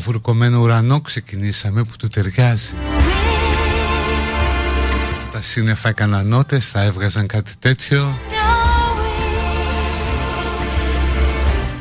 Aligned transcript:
βουρκωμένο 0.00 0.60
ουρανό 0.60 1.00
ξεκινήσαμε 1.00 1.84
που 1.84 1.96
του 1.98 2.08
ταιριάζει. 2.08 2.74
Τα 5.32 5.40
σύννεφα 5.40 5.88
έκαναν 5.88 6.26
νότες, 6.26 6.68
θα 6.68 6.82
έβγαζαν 6.82 7.26
κάτι 7.26 7.52
τέτοιο. 7.58 8.18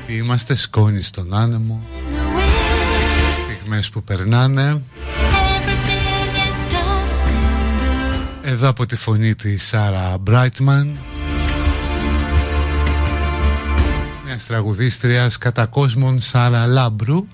Είμαστε 0.07 0.55
σκόνοι 0.55 1.01
στον 1.01 1.33
άνεμο. 1.33 1.81
Στιγμές 3.43 3.89
που 3.89 4.03
περνάνε. 4.03 4.81
Εδώ 8.41 8.69
από 8.69 8.85
τη 8.85 8.95
φωνή 8.95 9.35
της 9.35 9.67
Σάρα 9.67 10.17
Μπράιτμαν. 10.19 10.97
Μιας 14.25 14.45
τραγουδίστριας 14.45 15.37
κατά 15.37 15.65
κόσμον 15.65 16.19
Σάρα 16.19 16.65
Λάμπρου 16.65 17.25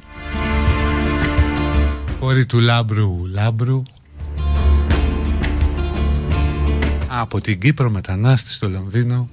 κόρη 2.26 2.46
του 2.46 2.60
Λάμπρου. 2.60 3.26
Λάμπρου. 3.26 3.84
Από 7.08 7.42
την 7.42 7.60
Κύπρο 7.60 7.90
μετανάστη 7.90 8.52
στο 8.52 8.70
Λονδίνο. 8.70 9.30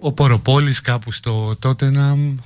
Ο 0.00 0.12
Ποροπόλης 0.12 0.80
κάπου 0.80 1.12
στο 1.12 1.56
Τότεναμ. 1.58 2.36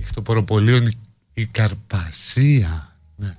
Έχει 0.00 0.10
το 0.14 0.22
Ποροπολείο 0.22 0.88
η 1.34 1.46
Καρπασία. 1.46 2.96
Ναι. 3.16 3.36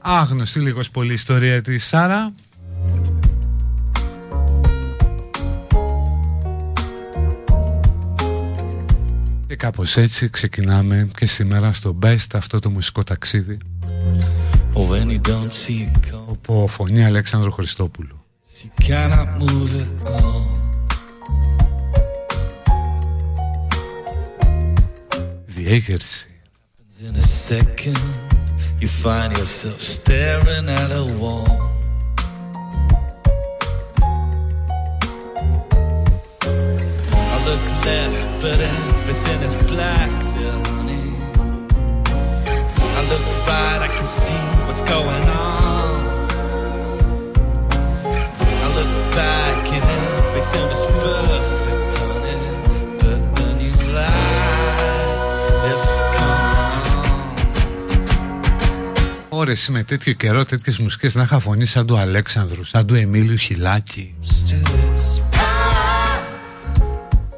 Άγνωστη 0.00 0.60
λίγος 0.60 0.90
πολύ 0.90 1.12
ιστορία 1.12 1.62
της 1.62 1.84
Σάρα 1.84 2.32
Και 9.46 9.56
κάπως 9.56 9.96
έτσι 9.96 10.30
ξεκινάμε 10.30 11.10
και 11.16 11.26
σήμερα 11.26 11.72
στο 11.72 11.98
Best 12.02 12.26
αυτό 12.32 12.58
το 12.58 12.70
μουσικό 12.70 13.02
ταξίδι. 13.02 13.58
Από 16.30 16.66
φωνή 16.66 17.04
Αλέξανδρο 17.04 17.50
Χριστόπουλου. 17.50 18.24
Διέγερση. 25.46 26.30
In 27.08 27.14
a 27.14 27.26
second, 27.50 27.98
you 28.80 28.88
find 28.88 29.30
yourself 29.36 29.78
staring 29.96 30.66
at 30.82 30.90
a 31.02 31.04
wall. 31.20 31.50
I 37.32 37.36
look 37.46 37.66
left, 37.86 38.28
but 38.40 38.60
everything 39.08 39.36
με 59.68 59.82
τέτοιο 59.82 60.12
καιρό 60.12 60.44
τέτοιες 60.44 60.78
μουσικές 60.78 61.14
να 61.14 61.22
είχα 61.22 61.38
φωνή 61.38 61.64
σαν 61.64 61.86
του 61.86 61.96
Αλέξανδρου, 61.96 62.64
σαν 62.64 62.86
του 62.86 62.94
Εμίλιου 62.94 63.36
Χιλάκη. 63.36 64.14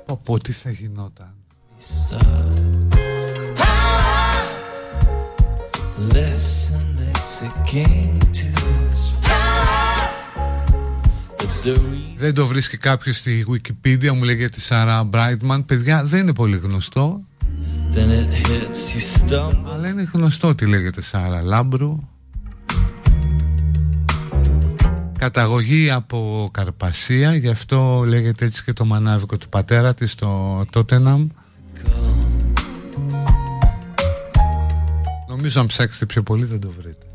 Οπότε 0.07 0.53
τι 0.53 0.59
θα 0.59 0.71
γινόταν. 0.71 1.38
Δεν 12.17 12.35
το 12.35 12.47
βρίσκει 12.47 12.77
κάποιος 12.77 13.17
στη 13.17 13.47
Wikipedia, 13.51 14.11
μου 14.11 14.23
λέγεται 14.23 14.49
τη 14.49 14.61
Σάρα 14.61 15.05
Μπράιτμαν. 15.05 15.65
Παιδιά, 15.65 16.05
δεν 16.05 16.21
είναι 16.21 16.35
πολύ 16.35 16.57
γνωστό. 16.57 17.21
Αλλά 19.73 19.89
είναι 19.89 20.11
γνωστό 20.13 20.49
ότι 20.49 20.67
λέγεται 20.67 21.01
Σάρα 21.01 21.43
Λάμπρου. 21.43 21.99
Καταγωγή 25.19 25.91
από 25.91 26.49
Καρπασία, 26.53 27.35
γι' 27.35 27.49
αυτό 27.49 28.03
λέγεται 28.07 28.45
έτσι 28.45 28.65
και 28.65 28.73
το 28.73 28.85
μανάβικο 28.85 29.37
του 29.37 29.49
πατέρα 29.49 29.95
της, 29.95 30.15
το 30.15 30.65
Τότεναμ. 30.71 31.29
Νομίζω 35.39 35.61
αν 35.61 35.67
ψάξετε 35.67 36.07
πιο 36.07 36.23
πολύ 36.23 36.45
δεν 36.45 36.61
το 36.61 36.71
βρείτε. 36.71 37.07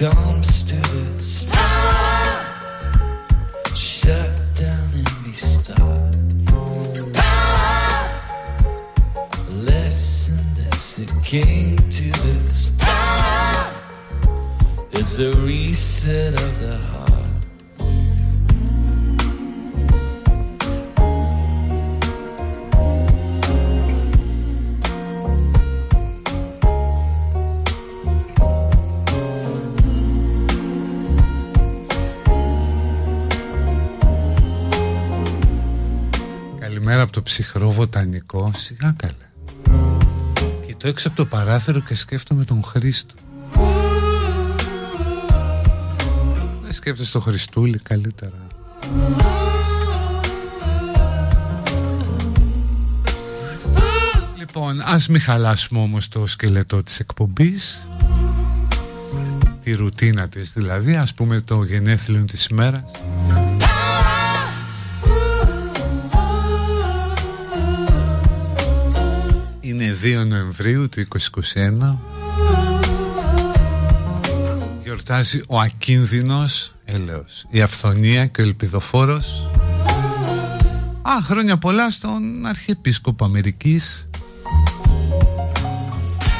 look 0.00 0.27
came 12.10 12.22
to 12.22 12.38
this 12.48 12.72
part 12.78 13.74
is 14.92 15.20
a 15.20 15.32
reset 15.46 16.34
of 16.34 16.60
the 16.60 16.76
heart. 16.76 17.06
Καλημέρα 36.58 37.02
από 37.02 37.12
το 37.12 37.22
ψυχρό 37.22 37.70
βοτανικό. 37.70 38.50
Σιγά 38.54 38.96
καλέ 38.98 39.27
το 40.78 40.88
έξω 40.88 41.08
από 41.08 41.16
το 41.16 41.26
παράθυρο 41.26 41.80
και 41.80 41.94
σκέφτομαι 41.94 42.44
τον 42.44 42.62
Χρήστο. 42.62 43.14
Δεν 46.62 46.72
σκέφτεσαι 46.72 47.12
τον 47.12 47.22
Χριστούλη 47.22 47.78
καλύτερα. 47.78 48.46
Λοιπόν, 54.38 54.80
ας 54.84 55.08
μην 55.08 55.20
χαλάσουμε 55.20 55.80
όμως 55.80 56.08
το 56.08 56.26
σκελετό 56.26 56.82
της 56.82 57.00
εκπομπής 57.00 57.88
Τη 59.62 59.74
ρουτίνα 59.74 60.28
της 60.28 60.52
δηλαδή, 60.52 60.96
ας 60.96 61.14
πούμε 61.14 61.40
το 61.40 61.62
γενέθλιο 61.62 62.24
της 62.24 62.46
ημέρας 62.46 62.82
Είναι 70.08 70.22
2 70.22 70.26
Νοεμβρίου 70.26 70.88
του 70.88 71.02
2021 71.54 71.96
Γιορτάζει 74.82 75.42
ο 75.46 75.60
ακίνδυνος 75.60 76.74
έλεος 76.84 77.46
Η 77.50 77.60
αυθονία 77.60 78.26
και 78.26 78.40
ο 78.40 78.44
ελπιδοφόρος. 78.44 79.50
Α, 81.02 81.22
χρόνια 81.22 81.58
πολλά 81.58 81.90
στον 81.90 82.46
Αρχιεπίσκοπο 82.46 83.24
Αμερικής. 83.24 84.08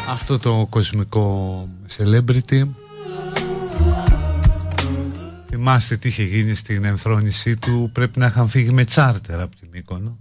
Αυτό 0.09 0.39
το 0.39 0.67
κοσμικό 0.71 1.69
celebrity. 1.97 2.69
Θυμάστε 5.49 5.97
τι 5.97 6.09
είχε 6.09 6.23
γίνει 6.23 6.55
στην 6.55 6.85
ενθρόνησή 6.85 7.57
του. 7.57 7.91
Πρέπει 7.93 8.19
να 8.19 8.27
είχαν 8.27 8.49
φύγει 8.49 8.71
με 8.71 8.85
τσάρτερ 8.85 9.41
από 9.41 9.57
την 9.57 9.69
Μύκονο 9.73 10.19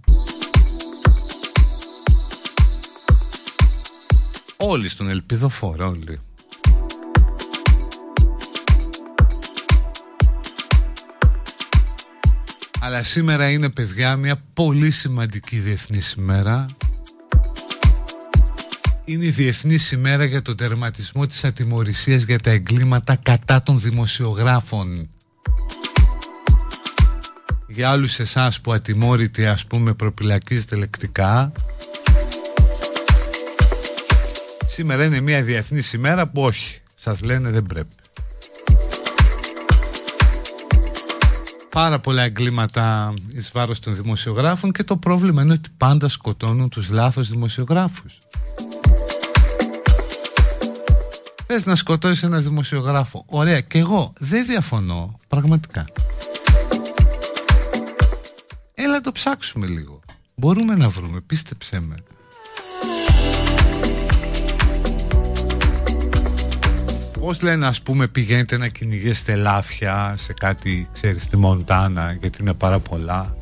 Όλοι 4.70 4.88
στον 4.88 5.08
ελπιδοφόρο, 5.08 5.88
όλοι. 5.88 6.20
Αλλά 12.80 13.02
σήμερα 13.02 13.50
είναι 13.50 13.70
παιδιά 13.70 14.16
μια 14.16 14.42
πολύ 14.54 14.90
σημαντική 14.90 15.58
διεθνής 15.58 16.12
ημέρα. 16.12 16.66
Είναι 19.04 19.24
η 19.24 19.30
διεθνής 19.30 19.92
ημέρα 19.92 20.24
για 20.24 20.42
τον 20.42 20.56
τερματισμό 20.56 21.26
της 21.26 21.44
ατιμορρησίας 21.44 22.22
για 22.22 22.38
τα 22.38 22.50
εγκλήματα 22.50 23.16
κατά 23.16 23.62
των 23.62 23.80
δημοσιογράφων. 23.80 25.08
Για 27.68 27.90
άλλους 27.90 28.18
εσάς 28.18 28.60
που 28.60 28.72
ατιμόρυτοι 28.72 29.46
ας 29.46 29.66
πούμε 29.66 29.94
προπυλακίζετε 29.94 30.76
λεκτικά 30.76 31.52
Σήμερα 34.78 35.04
είναι 35.04 35.20
μια 35.20 35.42
διεθνής 35.42 35.92
ημέρα 35.92 36.28
που 36.28 36.42
όχι. 36.42 36.80
Σας 36.94 37.22
λένε 37.22 37.50
δεν 37.50 37.62
πρέπει. 37.62 37.94
Πάρα 41.70 41.98
πολλά 41.98 42.22
εγκλήματα 42.22 43.14
εις 43.28 43.50
βάρος 43.52 43.80
των 43.80 43.94
δημοσιογράφων 43.94 44.72
και 44.72 44.84
το 44.84 44.96
πρόβλημα 44.96 45.42
είναι 45.42 45.52
ότι 45.52 45.68
πάντα 45.76 46.08
σκοτώνουν 46.08 46.68
τους 46.68 46.90
λάθος 46.90 47.28
δημοσιογράφους. 47.28 48.22
Θες 51.46 51.66
να 51.66 51.76
σκοτώσεις 51.76 52.22
ένα 52.22 52.40
δημοσιογράφο. 52.40 53.24
Ωραία 53.26 53.60
και 53.60 53.78
εγώ 53.78 54.12
δεν 54.18 54.46
διαφωνώ 54.46 55.14
πραγματικά. 55.28 55.86
Έλα 58.74 59.00
το 59.00 59.12
ψάξουμε 59.12 59.66
λίγο. 59.66 60.00
Μπορούμε 60.34 60.74
να 60.74 60.88
βρούμε, 60.88 61.20
πίστεψέ 61.20 61.80
με. 61.80 61.96
Πώς 67.20 67.42
λένε 67.42 67.66
ας 67.66 67.82
πούμε 67.82 68.06
πηγαίνετε 68.08 68.56
να 68.56 68.68
κυνηγήσετε 68.68 69.34
λάφια 69.34 70.14
σε 70.18 70.32
κάτι 70.32 70.88
ξέρεις 70.92 71.22
στη 71.22 71.36
Μοντάνα 71.36 72.16
γιατί 72.20 72.38
είναι 72.40 72.54
πάρα 72.54 72.78
πολλά. 72.78 73.36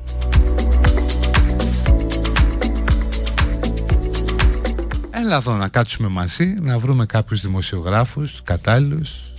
Έλα 5.10 5.36
εδώ 5.36 5.54
να 5.54 5.68
κάτσουμε 5.68 6.08
μαζί 6.08 6.54
να 6.60 6.78
βρούμε 6.78 7.06
κάποιους 7.06 7.40
δημοσιογράφους 7.40 8.42
κατάλληλους 8.42 9.35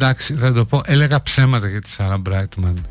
εντάξει, 0.00 0.34
θα 0.34 0.52
το 0.52 0.64
πω. 0.64 0.80
Έλεγα 0.84 1.22
ψέματα 1.22 1.68
για 1.68 1.80
τη 1.80 1.88
Σάρα 1.88 2.18
Μπράιτμαν. 2.18 2.86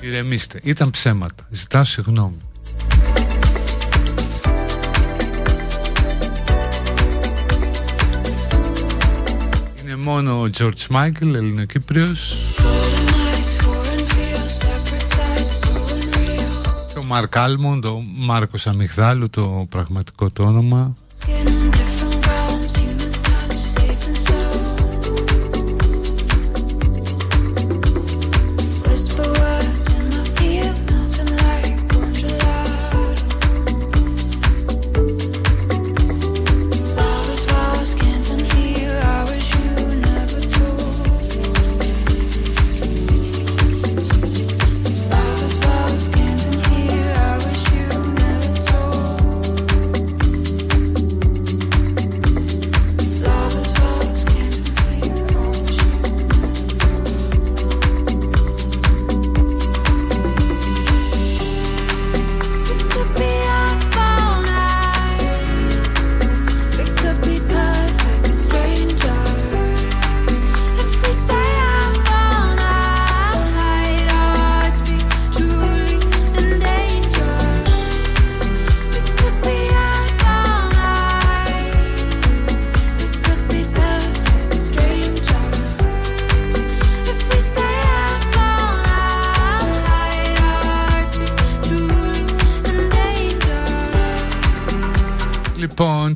Ηρεμήστε. 0.00 0.60
Ήταν 0.62 0.90
ψέματα. 0.90 1.46
Ζητάω 1.50 1.84
συγγνώμη. 1.84 2.36
Είναι 9.82 9.96
μόνο 9.96 10.40
ο 10.40 10.48
George 10.58 10.96
Michael, 10.96 11.34
Ελληνοκύπριος. 11.34 12.36
Και 16.92 16.98
ο 16.98 17.02
Μαρκ 17.02 17.36
Άλμοντ, 17.36 17.84
ο 17.84 18.02
Μάρκος 18.16 18.66
Αμυγδάλου, 18.66 19.30
το 19.30 19.66
πραγματικό 19.70 20.30
το 20.30 20.42
όνομα. 20.42 20.96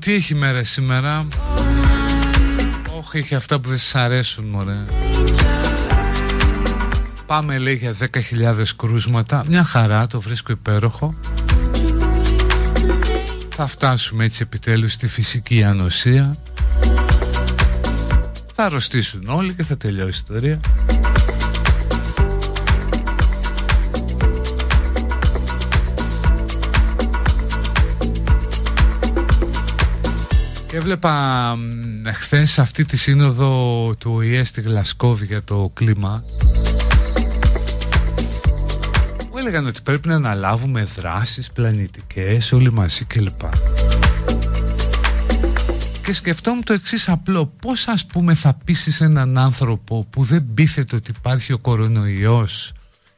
Τι 0.08 0.14
έχει 0.14 0.34
μέρα 0.34 0.64
σήμερα; 0.64 1.26
Όχι 2.98 3.18
έχει 3.18 3.34
αυτά 3.34 3.60
που 3.60 3.68
δεν 3.68 3.78
σας 3.78 3.94
αρέσουν 3.94 4.44
μωρέ. 4.44 4.84
Πάμε 7.26 7.58
λέει 7.58 7.74
για 7.74 7.94
10.000 8.00 8.64
κρούσματα. 8.76 9.44
Μια 9.48 9.64
χαρά 9.64 10.06
το 10.06 10.20
βρίσκω 10.20 10.52
υπέροχο. 10.52 11.14
Θα 13.48 13.66
φτάσουμε 13.66 14.24
έτσι 14.24 14.42
επιτέλους 14.42 14.92
στη 14.92 15.08
φυσική 15.08 15.64
ανοσία. 15.64 16.36
Θα 18.54 18.64
αρρωστήσουν 18.64 19.28
όλοι 19.28 19.52
και 19.52 19.62
θα 19.62 19.76
τελειώσει 19.76 20.06
η 20.06 20.10
ιστορία 20.10 20.60
Έβλεπα 30.78 31.56
χθες 32.14 32.58
αυτή 32.58 32.84
τη 32.84 32.96
σύνοδο 32.96 33.94
του 33.98 34.12
ΟΗΕ 34.14 34.44
στη 34.44 34.60
Γλασκόβη 34.60 35.26
για 35.26 35.42
το 35.42 35.70
κλίμα. 35.74 36.24
Μου 39.30 39.38
έλεγαν 39.38 39.66
ότι 39.66 39.82
πρέπει 39.82 40.08
να 40.08 40.14
αναλάβουμε 40.14 40.84
δράσεις 40.84 41.50
πλανητικές 41.52 42.52
όλοι 42.52 42.72
μαζί 42.72 43.04
κλπ. 43.04 43.40
Και 46.04 46.12
σκεφτόμουν 46.12 46.64
το 46.64 46.72
εξής 46.72 47.08
απλό. 47.08 47.52
Πώς 47.60 47.88
ας 47.88 48.06
πούμε 48.06 48.34
θα 48.34 48.56
πείσεις 48.64 49.00
έναν 49.00 49.38
άνθρωπο 49.38 50.06
που 50.10 50.22
δεν 50.24 50.46
πείθεται 50.54 50.96
ότι 50.96 51.12
υπάρχει 51.18 51.52
ο 51.52 51.58
κορονοϊός 51.58 52.72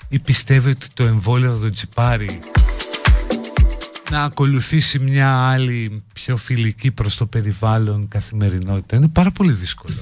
Ή 0.09 0.19
πιστεύει 0.19 0.71
ότι 0.71 0.87
το 0.95 1.05
εμβόλιο 1.05 1.55
θα 1.55 1.61
τον 1.61 1.71
τσιπάρει; 1.71 2.41
Να 4.11 4.23
ακολουθήσει 4.23 4.99
μια 4.99 5.51
άλλη 5.51 6.03
πιο 6.13 6.37
φιλική 6.37 6.91
προς 6.91 7.17
το 7.17 7.27
περιβάλλον 7.27 8.09
καθημερινότητα. 8.09 8.97
Είναι 8.97 9.09
πάρα 9.09 9.31
πολύ 9.31 9.53
δύσκολο. 9.53 9.97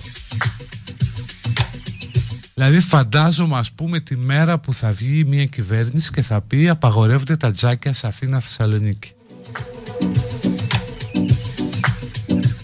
Δηλαδή 2.55 2.81
φαντάζομαι 2.81 3.59
ας 3.59 3.73
πούμε 3.73 4.01
τη 4.01 4.17
μέρα 4.17 4.59
που 4.59 4.73
θα 4.73 4.93
βγει 4.93 5.25
μια 5.25 5.47
κυβέρνηση 5.47 6.11
και 6.11 6.23
θα 6.23 6.41
πει 6.41 6.69
απαγορεύονται 6.69 7.37
τα 7.37 7.53
τζάκια 7.53 7.93
σε 7.93 8.07
Αθήνα 8.07 8.41
Θεσσαλονίκη 8.41 9.13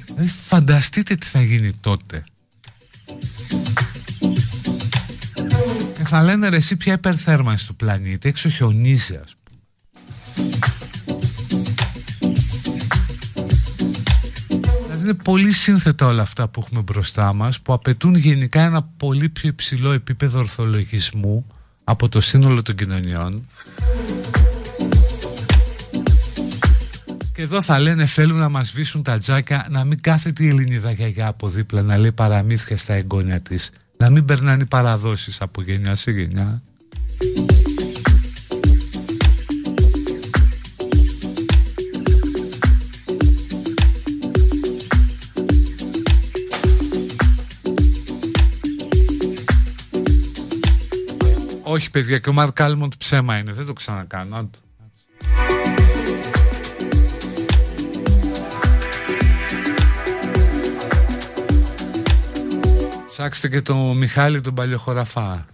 Δηλαδή 0.06 0.28
φανταστείτε 0.28 1.14
τι 1.14 1.26
θα 1.26 1.42
γίνει 1.42 1.72
τότε. 1.80 2.24
Και 5.96 6.04
θα 6.04 6.22
λένε 6.22 6.48
ρε 6.48 6.56
εσύ 6.56 6.76
ποια 6.76 6.92
υπερθέρμανση 6.92 7.66
του 7.66 7.76
πλανήτη 7.76 8.28
εξοχιονίζει 8.28 9.16
ας 9.24 9.34
πούμε 9.42 9.44
είναι 15.04 15.14
πολύ 15.14 15.52
σύνθετα 15.52 16.06
όλα 16.06 16.22
αυτά 16.22 16.48
που 16.48 16.60
έχουμε 16.60 16.80
μπροστά 16.80 17.32
μας 17.32 17.60
που 17.60 17.72
απαιτούν 17.72 18.14
γενικά 18.14 18.60
ένα 18.60 18.82
πολύ 18.82 19.28
πιο 19.28 19.48
υψηλό 19.48 19.92
επίπεδο 19.92 20.38
ορθολογισμού 20.38 21.46
από 21.84 22.08
το 22.08 22.20
σύνολο 22.20 22.62
των 22.62 22.74
κοινωνιών. 22.74 23.46
Και 27.34 27.42
εδώ 27.42 27.62
θα 27.62 27.78
λένε 27.78 28.06
θέλουν 28.06 28.38
να 28.38 28.48
μας 28.48 28.72
βήσουν 28.72 29.02
τα 29.02 29.18
τζάκια 29.18 29.66
να 29.70 29.84
μην 29.84 30.00
κάθεται 30.00 30.44
η 30.44 30.48
Ελληνίδα 30.48 30.90
γιαγιά 30.90 31.26
από 31.26 31.48
δίπλα 31.48 31.82
να 31.82 31.98
λέει 31.98 32.12
παραμύθια 32.12 32.76
στα 32.76 32.94
εγγόνια 32.94 33.40
της 33.40 33.70
να 33.96 34.10
μην 34.10 34.24
περνάνε 34.24 34.62
οι 34.62 34.66
παραδόσεις 34.66 35.40
από 35.40 35.62
γενιά 35.62 35.94
σε 35.94 36.10
γενιά 36.10 36.62
Όχι 51.74 51.90
παιδιά 51.90 52.18
και 52.18 52.28
ο 52.28 52.32
Μαρκ 52.32 52.60
Άλμοντ 52.60 52.92
ψέμα 52.98 53.38
είναι. 53.38 53.52
Δεν 53.52 53.66
το 53.66 53.72
ξανακάνω. 53.72 54.50
Ψάξτε 63.10 63.48
και 63.48 63.62
το 63.62 63.74
Μιχάλη 63.76 64.40
τον 64.40 64.54
Παλιοχωραφά 64.54 65.46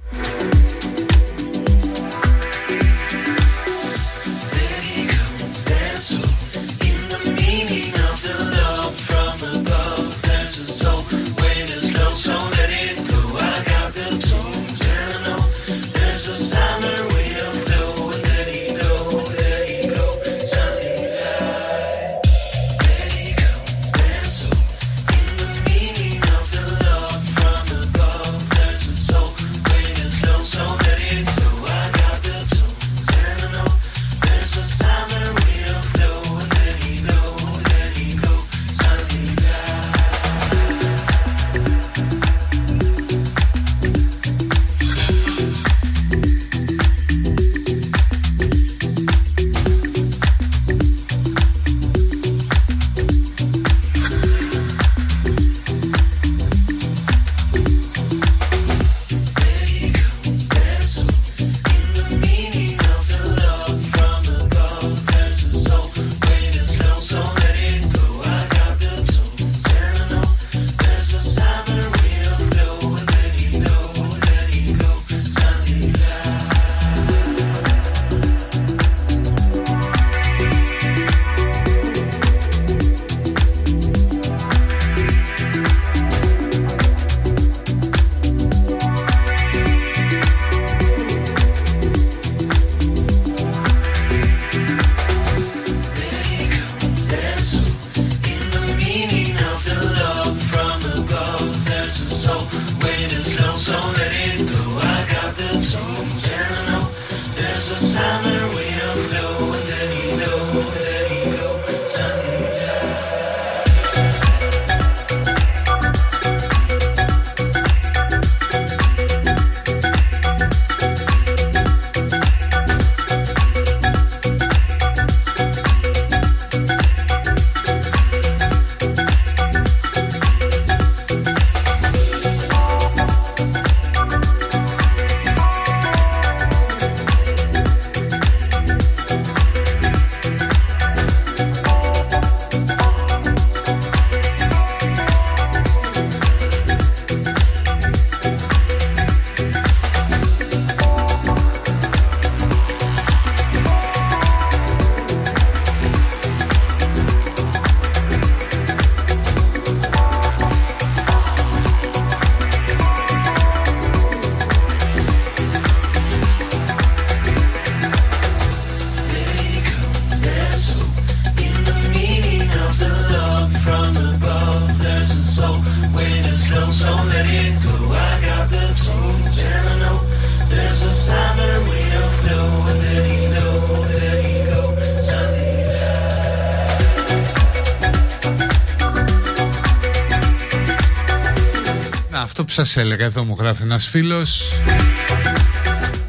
Αυτό 192.51 192.63
που 192.63 192.69
σας 192.69 192.77
έλεγα 192.77 193.05
εδώ 193.05 193.25
μου 193.25 193.37
γράφει 193.39 193.63
ένας 193.63 193.87
φίλος 193.89 194.53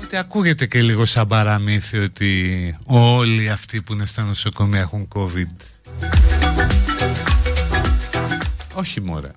Ότι 0.03 0.17
ακούγεται 0.17 0.65
και 0.65 0.81
λίγο 0.81 1.05
σαν 1.05 1.27
παραμύθι 1.27 1.97
Ότι 1.97 2.75
όλοι 2.85 3.49
αυτοί 3.49 3.81
που 3.81 3.93
είναι 3.93 4.05
στα 4.05 4.21
νοσοκομεία 4.23 4.79
έχουν 4.79 5.07
COVID. 5.15 5.55
Όχι 8.73 9.01
μωρέ. 9.01 9.31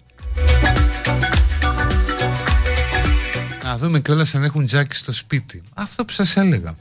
Να 3.64 3.76
δούμε 3.76 4.00
κιόλας 4.00 4.34
αν 4.34 4.44
έχουν 4.44 4.66
τζάκι 4.66 4.96
στο 4.96 5.12
σπίτι. 5.12 5.62
Αυτό 5.74 6.04
που 6.04 6.12
σας 6.12 6.36
έλεγα. 6.36 6.74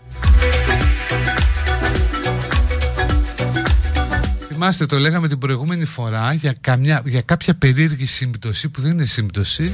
Θυμάστε 4.47 4.85
το 4.85 4.99
λέγαμε 4.99 5.27
την 5.27 5.37
προηγούμενη 5.37 5.85
φορά 5.85 6.33
για, 6.33 6.55
καμιά, 6.61 7.01
για 7.05 7.21
κάποια 7.21 7.53
περίεργη 7.53 8.05
σύμπτωση 8.05 8.69
που 8.69 8.81
δεν 8.81 8.91
είναι 8.91 9.05
σύμπτωση 9.05 9.73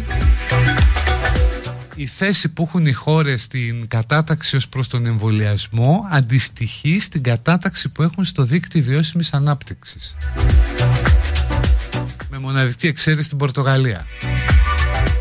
η 2.00 2.06
θέση 2.06 2.50
που 2.50 2.64
έχουν 2.68 2.86
οι 2.86 2.92
χώρες 2.92 3.42
στην 3.42 3.88
κατάταξη 3.88 4.56
ως 4.56 4.70
προς 4.70 4.88
τον 4.88 5.06
εμβολιασμό 5.06 6.08
αντιστοιχεί 6.12 7.00
στην 7.00 7.24
κατάταξη 7.24 7.90
που 7.90 8.04
έχουν 8.04 8.26
στο 8.26 8.44
δίκτυο 8.44 8.84
βιώσιμης 8.84 9.34
ανάπτυξης. 9.34 10.18
Με 12.30 12.40
μοναδική 12.40 12.88
εξαίρεση 12.88 13.24
στην 13.24 13.38
Πορτογαλία. 13.38 14.06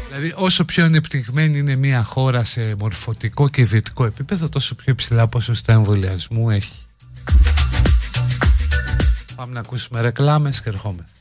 Δηλαδή 0.09 0.33
όσο 0.37 0.65
πιο 0.65 0.85
ανεπτυγμένη 0.85 1.59
είναι 1.59 1.77
μια 1.77 2.03
χώρα 2.03 2.45
σε 2.45 2.75
μορφωτικό 2.79 3.49
και 3.49 3.61
ιδιωτικό 3.61 4.05
επίπεδο 4.05 4.49
τόσο 4.49 4.75
πιο 4.75 4.93
υψηλά 4.93 5.27
ποσοστά 5.27 5.73
εμβολιασμού 5.73 6.51
έχει. 6.51 6.73
Πάμε 9.37 9.53
να 9.53 9.61
ακούσουμε 9.61 10.01
ρεκλάμες 10.01 10.61
και 10.61 10.69
ερχόμαστε. 10.69 11.13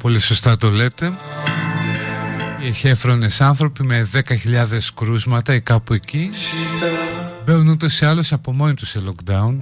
Πολύ 0.00 0.18
σωστά 0.18 0.56
το 0.56 0.70
λέτε. 0.70 1.12
Οι 2.62 2.66
εχέφρονες 2.66 3.40
άνθρωποι 3.40 3.82
με 3.82 4.08
10.000 4.12 4.22
κρούσματα 4.94 5.54
ή 5.54 5.60
κάπου 5.60 5.94
εκεί 5.94 6.30
μπαίνουν 7.44 7.68
ούτως 7.68 8.00
ή 8.00 8.04
άλλως 8.04 8.32
από 8.32 8.52
μόνοι 8.52 8.74
τους 8.74 8.88
σε 8.88 9.00
lockdown. 9.06 9.56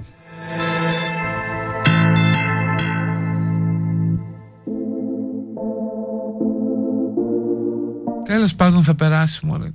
Τέλος 8.25 8.55
πάντων 8.55 8.83
θα 8.83 8.95
περάσει 8.95 9.45
μόνο 9.45 9.65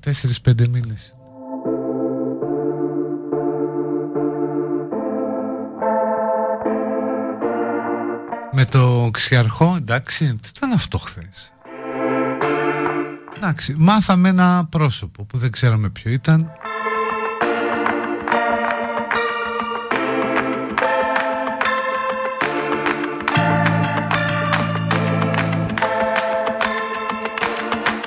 4-5 0.45 0.69
μήνες. 0.69 1.15
Το 8.75 9.09
ξιαρχό, 9.13 9.75
εντάξει, 9.77 10.37
τι 10.41 10.49
ήταν 10.57 10.73
αυτό 10.73 10.99
χθες; 10.99 11.53
Εντάξει, 13.37 13.75
μάθαμε 13.79 14.29
ένα 14.29 14.67
πρόσωπο 14.71 15.25
που 15.25 15.39
δεν 15.39 15.51
ξέραμε 15.51 15.89
ποιο 15.89 16.11
ήταν. 16.11 16.51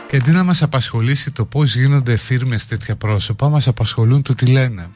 Και 0.07 0.15
αντί 0.15 0.31
να 0.31 0.43
μας 0.43 0.61
απασχολήσει 0.61 1.31
το 1.31 1.45
πώς 1.45 1.75
γίνονται 1.75 2.17
φίρμες 2.17 2.65
τέτοια 2.65 2.95
πρόσωπα, 2.95 3.49
μας 3.49 3.67
απασχολούν 3.67 4.21
το 4.21 4.35
τι 4.35 4.45
λένε. 4.45 4.89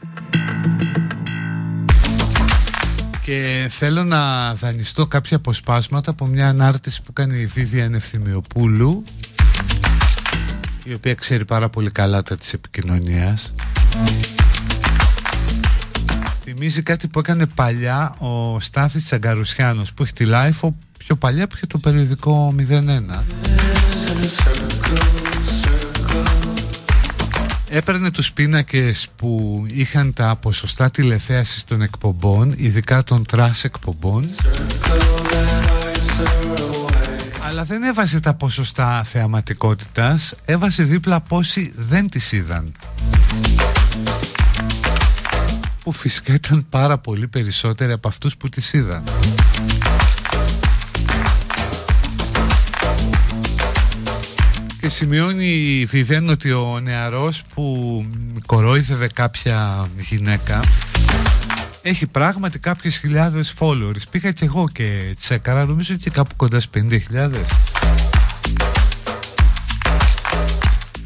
Και 3.24 3.68
θέλω 3.70 4.04
να 4.04 4.54
δανειστώ 4.54 5.06
κάποια 5.06 5.36
αποσπάσματα 5.36 6.10
από 6.10 6.26
μια 6.26 6.48
ανάρτηση 6.48 7.02
που 7.02 7.12
κάνει 7.12 7.38
η 7.40 7.46
Βίβια 7.46 7.90
Ευθυμιοπούλου 7.94 9.04
η 10.82 10.94
οποία 10.94 11.14
ξέρει 11.14 11.44
πάρα 11.44 11.68
πολύ 11.68 11.90
καλά 11.90 12.22
τα 12.22 12.36
της 12.36 12.52
επικοινωνίας. 12.52 13.54
Θυμίζει 16.44 16.82
κάτι 16.82 17.08
που 17.08 17.18
έκανε 17.18 17.46
παλιά 17.46 18.14
ο 18.18 18.60
Στάθης 18.60 19.04
Τσαγκαρουσιάνος 19.04 19.92
που 19.92 20.02
έχει 20.02 20.12
τη 20.12 20.24
LiFO 20.28 20.68
πιο 20.98 21.16
παλιά 21.16 21.46
που 21.46 21.54
είχε 21.56 21.66
το 21.66 21.78
περιοδικό 21.78 22.54
01 22.58 22.62
έπαιρνε 27.74 28.10
τους 28.10 28.32
πίνακες 28.32 29.08
που 29.16 29.62
είχαν 29.66 30.12
τα 30.12 30.36
ποσοστά 30.36 30.90
τηλεθέασης 30.90 31.64
των 31.64 31.82
εκπομπών, 31.82 32.54
ειδικά 32.56 33.02
των 33.02 33.26
trash 33.26 33.64
εκπομπών 33.64 34.24
αλλά 37.52 37.64
δεν 37.64 37.82
έβαζε 37.82 38.20
τα 38.20 38.34
ποσοστά 38.34 39.04
θεαματικότητας, 39.04 40.34
έβαζε 40.44 40.82
δίπλα 40.82 41.20
πόσοι 41.20 41.72
δεν 41.76 42.08
τις 42.08 42.32
είδαν. 42.32 42.72
Που 45.82 45.92
φυσικά 45.92 46.34
ήταν 46.34 46.66
πάρα 46.68 46.98
πολύ 46.98 47.28
περισσότεροι 47.28 47.92
από 47.92 48.08
αυτούς 48.08 48.36
που 48.36 48.48
τις 48.48 48.72
είδαν. 48.72 49.02
Σημειώνει 54.92 55.46
η 55.46 55.84
Βιβέν 55.84 56.28
ότι 56.28 56.52
ο 56.52 56.80
νεαρός 56.82 57.42
που 57.54 58.04
κορόιδευε 58.46 59.08
κάποια 59.08 59.88
γυναίκα 59.98 60.60
έχει 61.82 62.06
πράγματι 62.06 62.58
κάποιες 62.58 62.98
χιλιάδες 62.98 63.54
followers. 63.58 64.02
Πήγα 64.10 64.32
και 64.32 64.44
εγώ 64.44 64.68
και 64.72 65.14
τσέκαρα, 65.18 65.66
νομίζω 65.66 65.94
ότι 65.94 66.10
κάπου 66.10 66.36
κοντά 66.36 66.60
στις 66.60 66.84
50.000. 67.10 67.30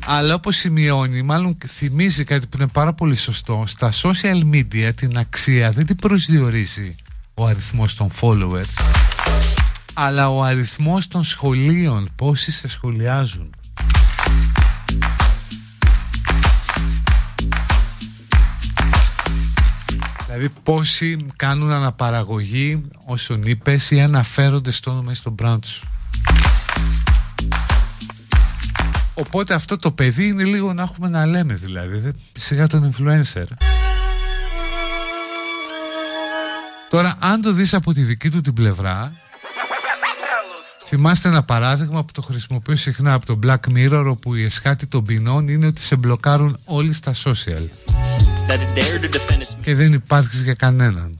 Αλλά 0.06 0.34
όπως 0.34 0.56
σημειώνει, 0.56 1.22
μάλλον 1.22 1.58
θυμίζει 1.66 2.24
κάτι 2.24 2.46
που 2.46 2.56
είναι 2.56 2.68
πάρα 2.68 2.92
πολύ 2.92 3.14
σωστό, 3.14 3.64
στα 3.66 3.92
social 4.02 4.42
media 4.52 4.90
την 4.96 5.18
αξία 5.18 5.70
δεν 5.70 5.86
την 5.86 5.96
προσδιορίζει 5.96 6.96
ο 7.34 7.46
αριθμός 7.46 7.94
των 7.94 8.10
followers, 8.20 8.82
αλλά 9.94 10.30
ο 10.30 10.42
αριθμός 10.42 11.08
των 11.08 11.24
σχολείων, 11.24 12.08
πόσοι 12.16 12.52
σε 12.52 12.68
σχολιάζουν. 12.68 13.55
Δηλαδή 20.36 20.54
πόσοι 20.62 21.26
κάνουν 21.36 21.70
αναπαραγωγή 21.70 22.84
όσων 23.04 23.42
είπες 23.42 23.90
ή 23.90 24.00
αναφέρονται 24.00 24.70
στο 24.70 24.90
όνομα 24.90 25.10
ή 25.10 25.14
στον 25.14 25.34
brand 25.42 25.58
σου; 25.64 25.86
Οπότε 29.14 29.54
αυτό 29.54 29.76
το 29.76 29.90
παιδί 29.90 30.28
είναι 30.28 30.44
λίγο 30.44 30.72
να 30.72 30.82
έχουμε 30.82 31.08
να 31.08 31.26
λέμε 31.26 31.54
δηλαδή. 31.54 32.12
Σιγά 32.32 32.66
τον 32.66 32.92
influencer. 32.92 33.44
Τώρα 36.90 37.16
αν 37.20 37.40
το 37.40 37.52
δεις 37.52 37.74
από 37.74 37.92
τη 37.92 38.02
δική 38.02 38.30
του 38.30 38.40
την 38.40 38.52
πλευρά 38.52 39.12
Θυμάστε 40.88 41.28
ένα 41.28 41.42
παράδειγμα 41.42 42.04
που 42.04 42.12
το 42.12 42.22
χρησιμοποιώ 42.22 42.76
συχνά 42.76 43.12
από 43.12 43.26
το 43.26 43.38
Black 43.46 43.76
Mirror 43.76 44.04
όπου 44.08 44.34
η 44.34 44.44
εσχάτη 44.44 44.86
των 44.86 45.04
ποινών 45.04 45.48
είναι 45.48 45.66
ότι 45.66 45.80
σε 45.80 45.96
μπλοκάρουν 45.96 46.58
όλοι 46.64 46.92
στα 46.92 47.12
social. 47.24 47.62
Και 49.60 49.74
δεν 49.74 49.92
υπάρχεις 49.92 50.42
για 50.42 50.54
κανέναν. 50.54 51.18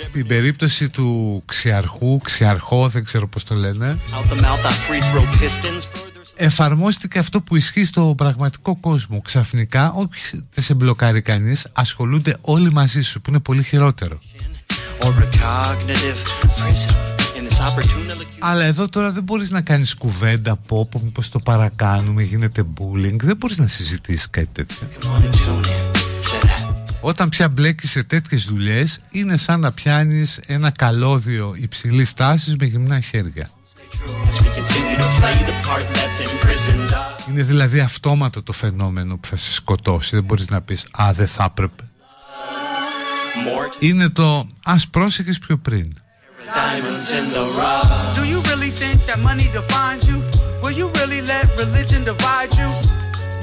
Στην 0.00 0.26
περίπτωση 0.26 0.88
του 0.88 1.42
ξιαρχού, 1.46 2.18
ξιαρχό, 2.18 2.88
δεν 2.88 3.04
ξέρω 3.04 3.28
πώς 3.28 3.44
το 3.44 3.54
λένε 3.54 3.98
Εφαρμόστηκε 6.34 7.18
αυτό 7.18 7.40
που 7.40 7.56
ισχύει 7.56 7.84
στο 7.84 8.14
πραγματικό 8.16 8.76
κόσμο. 8.76 9.20
Ξαφνικά, 9.20 9.92
όχι 9.92 10.44
δεν 10.54 10.64
σε 10.64 10.74
μπλοκάρει 10.74 11.22
κανείς 11.22 11.66
Ασχολούνται 11.72 12.36
όλοι 12.40 12.72
μαζί 12.72 13.02
σου, 13.02 13.20
που 13.20 13.30
είναι 13.30 13.40
πολύ 13.40 13.62
χειρότερο 13.62 14.20
αλλά 18.38 18.64
εδώ 18.64 18.88
τώρα 18.88 19.12
δεν 19.12 19.22
μπορείς 19.22 19.50
να 19.50 19.60
κάνεις 19.60 19.94
κουβέντα 19.94 20.50
από 20.50 20.78
όπου 20.78 21.00
μήπως 21.04 21.28
το 21.28 21.38
παρακάνουμε, 21.38 22.22
γίνεται 22.22 22.62
bullying. 22.62 23.16
Δεν 23.22 23.36
μπορείς 23.36 23.58
να 23.58 23.66
συζητήσεις 23.66 24.30
κάτι 24.30 24.48
τέτοιο. 24.52 24.88
Όταν 27.00 27.28
πια 27.28 27.48
μπλέκεις 27.48 27.90
σε 27.90 28.02
τέτοιες 28.02 28.44
δουλειές 28.44 29.00
είναι 29.10 29.36
σαν 29.36 29.60
να 29.60 29.72
πιάνεις 29.72 30.40
ένα 30.46 30.70
καλώδιο 30.70 31.54
υψηλής 31.56 32.12
τάσης 32.12 32.56
με 32.56 32.66
γυμνά 32.66 33.00
χέρια. 33.00 33.48
Είναι 37.28 37.42
δηλαδή 37.42 37.80
αυτόματο 37.80 38.42
το 38.42 38.52
φαινόμενο 38.52 39.16
που 39.16 39.26
θα 39.26 39.36
σε 39.36 39.52
σκοτώσει. 39.52 40.14
Δεν 40.14 40.24
μπορείς 40.24 40.50
να 40.50 40.60
πεις 40.60 40.86
«Α, 40.90 41.12
δεν 41.12 41.26
θα 41.26 41.44
έπρεπε». 41.44 41.89
Είναι 43.78 44.08
το 44.08 44.46
«Ας 44.64 44.88
πρόσεχες 44.88 45.38
πιο 45.38 45.56
πριν». 45.56 45.92
diamonds 46.54 47.12
in 47.18 47.26
the 47.36 47.44
rough. 47.60 47.90
Do 48.18 48.24
you 48.32 48.40
really 48.50 48.70
think 48.70 48.96
that 49.06 49.18
money 49.20 49.48
defines 49.58 50.02
you? 50.10 50.18
Will 50.62 50.76
you 50.80 50.88
really 50.98 51.20
let 51.22 51.44
religion 51.58 52.04
divide 52.04 52.52
you? 52.60 52.68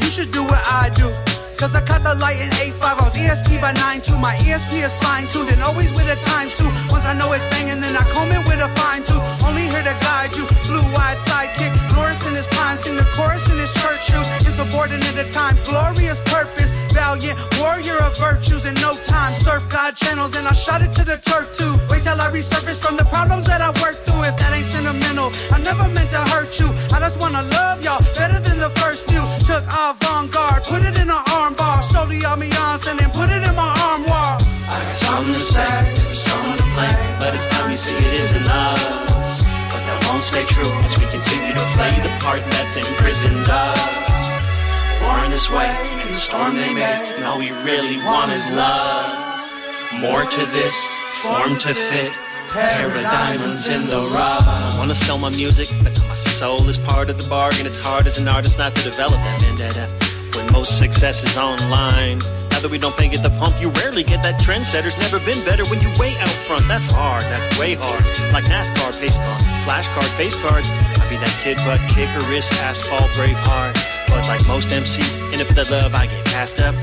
You 0.02 0.10
should 0.14 0.32
do 0.32 0.44
what 0.44 0.64
I 0.82 0.90
do. 1.02 1.27
Cause 1.58 1.74
I 1.74 1.82
cut 1.82 2.04
the 2.04 2.14
light 2.14 2.38
in 2.38 2.50
8.5, 2.78 2.86
I 2.86 3.04
was 3.04 3.18
EST 3.18 3.60
by 3.60 3.74
9.2 3.74 4.22
My 4.22 4.36
ESP 4.46 4.86
is 4.86 4.96
fine 5.02 5.26
tuned 5.26 5.50
and 5.50 5.64
always 5.64 5.90
with 5.90 6.06
a 6.06 6.16
times 6.30 6.54
two 6.54 6.70
Once 6.94 7.04
I 7.04 7.18
know 7.18 7.34
it's 7.34 7.44
banging, 7.50 7.82
then 7.82 7.98
I 7.98 8.06
comb 8.14 8.30
it 8.30 8.46
with 8.46 8.62
a 8.62 8.70
fine 8.78 9.02
tooth. 9.02 9.26
Only 9.42 9.66
here 9.66 9.82
to 9.82 9.96
guide 9.98 10.38
you, 10.38 10.46
blue 10.70 10.86
wide 10.94 11.18
sidekick. 11.18 11.74
Norris 11.98 12.26
in 12.28 12.36
his 12.36 12.46
prime, 12.54 12.78
sing 12.78 12.96
the 12.96 13.10
chorus 13.18 13.50
in 13.50 13.58
his 13.58 13.74
church 13.82 14.06
shoes. 14.06 14.28
Insubordinate 14.46 15.18
at 15.18 15.32
time, 15.32 15.58
glorious 15.66 16.22
purpose. 16.30 16.70
Valiant 16.94 17.38
warrior 17.58 17.98
of 18.06 18.14
virtues. 18.18 18.66
In 18.66 18.76
no 18.76 18.94
time 19.02 19.34
Surf 19.34 19.66
God 19.70 19.96
channels. 19.96 20.36
And 20.38 20.48
I 20.48 20.54
shot 20.54 20.84
it 20.84 20.94
to 20.94 21.04
the 21.04 21.18
turf 21.18 21.58
too. 21.58 21.74
Wait 21.90 22.04
till 22.04 22.22
I 22.22 22.30
resurface 22.30 22.78
from 22.78 22.98
the 22.98 23.06
problems 23.06 23.48
that 23.48 23.62
I 23.62 23.74
worked 23.82 24.06
through. 24.06 24.30
If 24.30 24.38
that 24.38 24.54
ain't 24.54 24.66
sentimental, 24.66 25.34
I 25.50 25.58
never 25.66 25.90
meant 25.90 26.12
to 26.12 26.22
hurt 26.30 26.60
you. 26.60 26.70
I 26.94 27.00
just 27.00 27.20
wanna 27.20 27.42
love 27.42 27.84
y'all 27.84 28.04
better 28.14 28.40
than 28.40 28.60
the 28.60 28.70
first 28.82 29.07
Took 29.58 29.74
avant-garde, 29.74 30.64
put 30.70 30.84
it 30.86 31.02
in 31.02 31.10
an 31.10 31.24
arm 31.34 31.56
armbar. 31.58 31.82
Slowly 31.82 32.20
ambiance 32.22 32.86
and 32.86 33.00
then 33.00 33.10
put 33.10 33.34
it 33.34 33.42
in 33.42 33.56
my 33.58 33.74
armoire. 33.90 34.38
I 34.38 34.78
got 34.86 34.94
something 34.94 35.34
to 35.34 35.42
say, 35.42 35.74
something 36.14 36.58
to 36.62 36.68
play, 36.78 36.94
but 37.18 37.34
it's 37.34 37.48
time 37.58 37.72
you 37.72 37.76
see 37.76 37.98
it 37.98 38.14
isn't 38.22 38.46
us. 38.46 39.42
But 39.74 39.82
that 39.82 39.98
won't 40.06 40.22
stay 40.22 40.46
true 40.46 40.70
as 40.86 40.94
we 41.02 41.10
continue 41.10 41.58
to 41.58 41.66
play 41.74 41.90
the 42.06 42.14
part 42.22 42.46
that's 42.54 42.78
imprisoned 42.78 43.50
us. 43.50 44.22
Born 45.02 45.32
this 45.34 45.50
way 45.50 45.74
in 46.06 46.08
the 46.14 46.14
storm 46.14 46.54
they 46.54 46.70
made, 46.78 47.18
and 47.18 47.26
all 47.26 47.40
we 47.42 47.50
really 47.66 47.98
want 48.06 48.30
is 48.38 48.46
love. 48.54 49.10
More 50.06 50.22
to 50.22 50.42
this, 50.54 50.78
form 51.26 51.58
to 51.66 51.74
fit. 51.74 52.14
Pair 52.52 52.88
of 52.88 53.02
diamonds 53.04 53.68
in 53.68 53.86
the 53.88 54.00
rough. 54.14 54.48
I 54.48 54.76
wanna 54.78 54.94
sell 54.96 55.18
my 55.18 55.30
music, 55.30 55.70
but 55.84 56.00
my 56.08 56.16
soul 56.16 56.68
is 56.70 56.78
part 56.78 57.10
of 57.10 57.22
the 57.22 57.28
bargain. 57.30 57.66
It's 57.66 57.78
hard 57.78 58.08
as 58.08 58.18
an 58.18 58.28
artist 58.28 58.58
not 58.58 58.74
to 58.76 58.84
develop 58.84 59.22
that 59.22 59.42
vendetta. 59.42 59.88
When 60.36 60.52
most 60.54 60.78
success 60.78 61.24
is 61.24 61.38
online, 61.38 62.20
Now 62.58 62.64
that 62.64 62.72
we 62.72 62.80
don't 62.80 62.98
pay 62.98 63.08
at 63.10 63.22
the 63.22 63.30
pump, 63.38 63.54
you 63.62 63.70
rarely 63.70 64.04
get 64.04 64.24
that 64.24 64.42
trendsetter's 64.42 64.98
never 64.98 65.20
been 65.20 65.46
better 65.46 65.64
when 65.66 65.80
you 65.80 65.90
way 66.00 66.18
out 66.18 66.28
front. 66.50 66.68
That's 66.68 66.92
hard, 66.92 67.22
that's 67.30 67.46
way 67.60 67.76
hard. 67.76 68.02
Like 68.34 68.46
NASCAR, 68.46 69.00
pace 69.00 69.18
car, 69.18 69.38
flashcard, 69.62 70.10
face 70.18 70.34
cards. 70.42 70.68
I 70.68 71.06
be 71.08 71.18
that 71.18 71.38
kid, 71.44 71.58
but 71.66 71.78
kicker, 71.94 72.20
wrist, 72.28 72.52
asphalt, 72.64 73.14
brave 73.14 73.38
heart. 73.38 73.78
But 74.08 74.28
like 74.28 74.42
most 74.48 74.70
MCs, 74.70 75.34
in 75.36 75.40
it 75.40 75.46
for 75.46 75.54
the 75.54 75.70
love, 75.70 75.94
I 75.94 76.08
get 76.08 76.26
passed 76.26 76.60
up. 76.60 76.74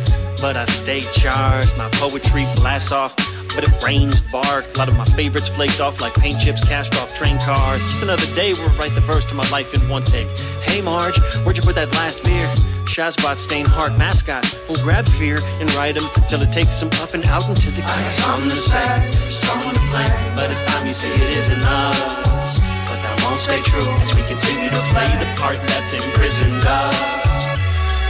But 0.40 0.56
I 0.56 0.64
stay 0.66 1.00
charged, 1.00 1.76
my 1.76 1.88
poetry 1.92 2.44
blasts 2.56 2.92
off 2.92 3.14
but 3.54 3.64
it 3.64 3.82
rains 3.82 4.20
bark. 4.20 4.66
A 4.74 4.78
lot 4.78 4.88
of 4.88 4.96
my 4.96 5.04
favorites 5.04 5.48
flaked 5.48 5.80
off 5.80 6.00
like 6.00 6.12
paint 6.14 6.40
chips 6.40 6.66
cast 6.66 6.94
off 6.96 7.14
train 7.14 7.38
cars. 7.38 7.80
Just 7.80 8.02
another 8.02 8.26
day 8.34 8.52
where 8.54 8.68
I 8.68 8.76
write 8.76 8.94
the 8.94 9.00
verse 9.00 9.24
to 9.26 9.34
my 9.34 9.48
life 9.50 9.72
in 9.74 9.88
one 9.88 10.02
take. 10.02 10.26
Hey 10.62 10.82
Marge, 10.82 11.18
where'd 11.44 11.56
you 11.56 11.62
put 11.62 11.76
that 11.76 11.92
last 11.92 12.24
beer? 12.24 12.46
Shazbot 12.90 13.38
stain 13.38 13.64
heart 13.64 13.96
mascot 13.96 14.44
will 14.68 14.76
grab 14.82 15.06
fear 15.06 15.38
and 15.60 15.72
ride 15.74 15.96
him 15.96 16.04
till 16.28 16.42
it 16.42 16.52
takes 16.52 16.82
him 16.82 16.90
up 17.00 17.14
and 17.14 17.24
out 17.26 17.48
into 17.48 17.70
the 17.70 17.82
I 17.82 18.02
got 18.02 18.12
something 18.12 18.50
to 18.50 18.56
say, 18.56 19.10
someone 19.30 19.74
to 19.74 19.80
blame, 19.90 20.36
but 20.36 20.50
it's 20.50 20.64
time 20.66 20.86
you 20.86 20.92
see 20.92 21.08
it 21.08 21.34
isn't 21.34 21.64
us. 21.64 22.60
But 22.90 23.00
that 23.00 23.22
won't 23.24 23.38
stay 23.38 23.60
true 23.62 23.88
as 24.02 24.14
we 24.14 24.22
continue 24.26 24.68
to 24.68 24.82
play 24.92 25.08
the 25.18 25.30
part 25.40 25.58
that's 25.68 25.92
imprisoned 25.92 26.64
us. 26.66 27.23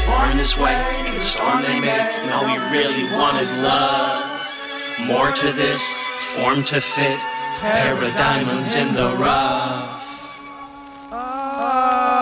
Born 0.07 0.37
this 0.37 0.57
way 0.59 0.79
in 1.07 1.15
the 1.15 1.21
storm 1.21 1.63
they 1.63 1.81
make, 1.81 1.91
and 1.91 2.31
all 2.33 2.45
we 2.45 2.59
really 2.71 3.05
want 3.13 3.41
is 3.41 3.53
love. 3.61 4.41
More 5.07 5.33
to 5.33 5.53
this, 5.53 5.83
form 6.37 6.63
to 6.65 6.81
fit, 6.81 7.19
pair 7.61 7.95
of 7.95 8.15
diamonds 8.17 8.75
in 8.77 8.95
the 8.95 9.17
rough. 9.17 11.11
Ah. 11.13 12.14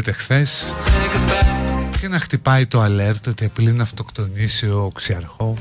Λέτε 0.00 0.12
χθες 0.12 0.76
και 2.00 2.08
να 2.08 2.18
χτυπάει 2.18 2.66
το 2.66 2.84
alert 2.84 3.28
ότι 3.28 3.44
απειλεί 3.44 3.72
να 3.72 3.82
αυτοκτονήσει 3.82 4.66
ο 4.66 4.90
ξιαρχό. 4.94 5.56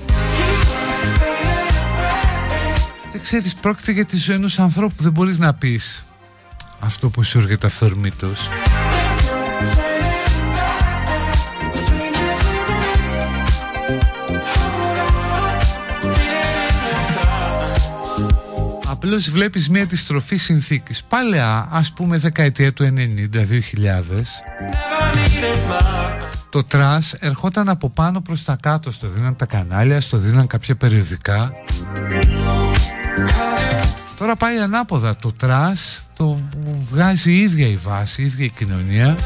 Δεν 3.12 3.22
ξέρεις 3.22 3.56
πρόκειται 3.56 3.92
για 3.92 4.06
τη 4.06 4.18
ζωή 4.18 4.36
ενός 4.36 4.60
ανθρώπου 4.60 5.04
δεν 5.04 5.12
μπορείς 5.12 5.38
να 5.38 5.54
πεις 5.54 6.06
αυτό 6.80 7.10
που 7.10 7.24
σου 7.24 7.40
έρχεται 7.40 7.68
αυθορμήτως 7.68 8.50
Απλώς 19.10 19.30
βλέπεις 19.30 19.70
μια 19.70 19.84
αντιστροφή 19.84 20.38
συνθήκης. 20.38 21.04
Παλαιά 21.04 21.68
ας 21.72 21.92
πούμε 21.92 22.18
δεκαετία 22.18 22.74
του 22.74 22.84
90-2000 22.84 24.44
Το 26.50 26.64
trash 26.64 27.14
ερχόταν 27.14 27.70
από 27.70 27.90
πάνω 27.90 28.22
προς 28.22 28.44
τα 28.44 28.58
κάτω. 28.62 28.92
Στο 28.92 29.08
δίναν 29.08 29.36
τα 29.36 29.46
κανάλια, 29.46 30.02
στο 30.02 30.18
δίναν 30.18 30.48
κάποια 30.48 30.76
περιοδικά. 30.76 31.52
Τώρα 34.18 34.36
πάει 34.36 34.58
ανάποδα. 34.58 35.16
Το 35.16 35.32
trash 35.32 36.08
το 36.18 36.40
βγάζει 36.90 37.32
η 37.32 37.40
ίδια 37.40 37.68
η 37.68 37.76
βάση, 37.76 38.22
η 38.22 38.26
ίδια 38.26 38.46
η 38.46 38.50
κοινωνία. 38.50 39.18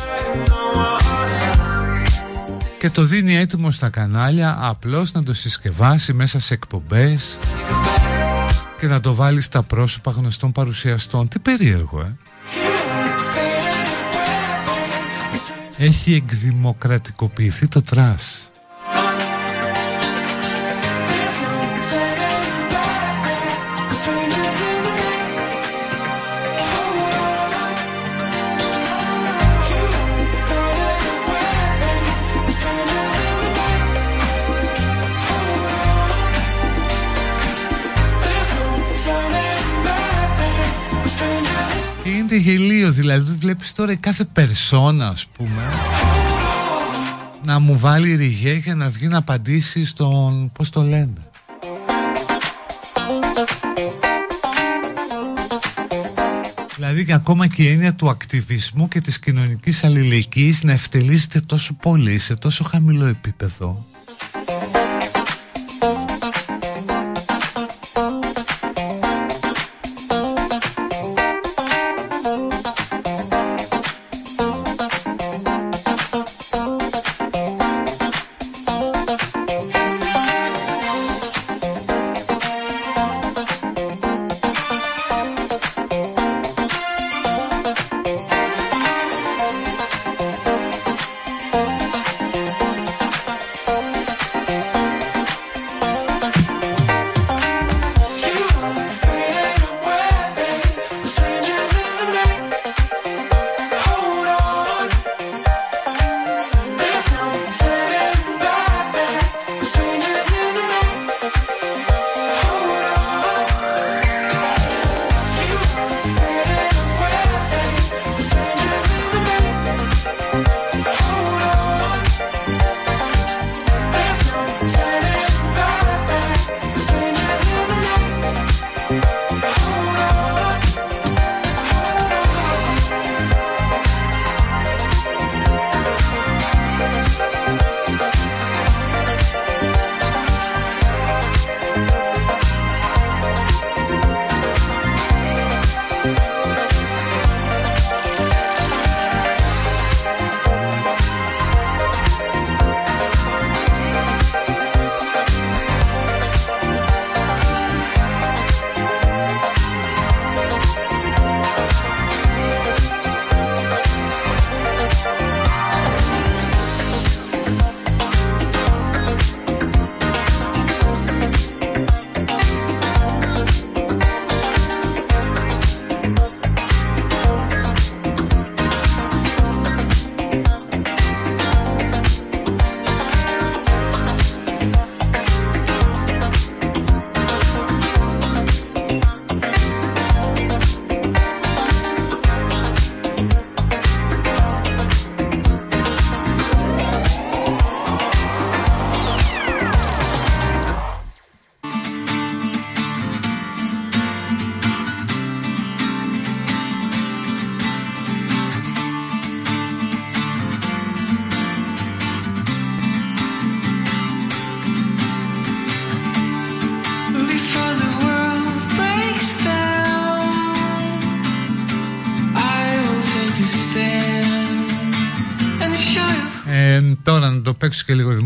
Και 2.79 2.89
το 2.89 3.03
δίνει 3.03 3.35
έτοιμο 3.35 3.71
στα 3.71 3.89
κανάλια 3.89 4.57
απλώς 4.61 5.11
να 5.11 5.23
το 5.23 5.33
συσκευάσει 5.33 6.13
μέσα 6.13 6.39
σε 6.39 6.53
εκπομπές 6.53 7.37
και 8.83 8.89
να 8.89 8.99
το 8.99 9.13
βάλεις 9.13 9.45
στα 9.45 9.63
πρόσωπα 9.63 10.11
γνωστών 10.11 10.51
παρουσιαστών. 10.51 11.27
Τι 11.27 11.39
περίεργο, 11.39 11.99
ε. 11.99 12.15
Έχει 15.77 16.13
εκδημοκρατικοποιηθεί 16.13 17.67
το 17.67 17.81
τρας. 17.81 18.51
Βλέπεις 43.53 43.73
τώρα 43.73 43.95
κάθε 43.95 44.23
περσόνα 44.23 45.07
ας 45.07 45.25
πούμε 45.25 45.69
να 47.45 47.59
μου 47.59 47.79
βάλει 47.79 48.15
ριγέ 48.15 48.53
για 48.53 48.75
να 48.75 48.89
βγει 48.89 49.07
να 49.07 49.17
απαντήσει 49.17 49.85
στον 49.85 50.51
πώς 50.51 50.69
το 50.69 50.81
λένε 50.81 51.13
Δηλαδή 56.75 57.05
και 57.05 57.13
ακόμα 57.13 57.47
και 57.47 57.63
η 57.63 57.67
έννοια 57.67 57.93
του 57.93 58.09
ακτιβισμού 58.09 58.87
και 58.87 59.01
της 59.01 59.19
κοινωνικής 59.19 59.83
αλληλεγγύης 59.83 60.63
να 60.63 60.71
ευτελίζεται 60.71 61.39
τόσο 61.39 61.73
πολύ 61.73 62.19
σε 62.19 62.35
τόσο 62.35 62.63
χαμηλό 62.63 63.05
επίπεδο 63.05 63.85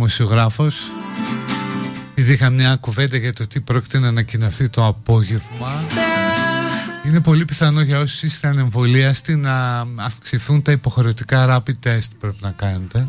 δημοσιογράφος. 0.08 0.92
Επειδή 2.12 2.34
είχα 2.34 2.50
μια 2.50 2.76
κουβέντα 2.76 3.18
για 3.18 3.34
το 3.34 3.48
τι 3.48 3.60
πρόκειται 3.60 4.00
να 4.00 4.08
ανακοινωθεί 4.08 4.70
το 4.70 4.86
απόγευμα. 4.86 5.72
Είναι 7.06 7.22
πολύ 7.22 7.46
πιθανό 7.46 7.82
για 7.82 8.00
όσους 8.00 8.24
είστε 8.24 8.48
ανεμβολίαστοι 8.48 9.36
να 9.36 9.86
αυξηθούν 9.96 10.62
τα 10.62 10.72
υποχρεωτικά 10.72 11.46
rapid 11.50 11.88
test 11.88 12.10
πρέπει 12.20 12.38
να 12.40 12.52
κάνετε. 12.52 13.08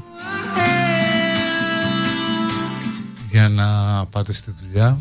Για 3.31 3.49
να 3.49 3.67
πάτε 4.07 4.33
στη 4.33 4.55
δουλειά 4.61 4.99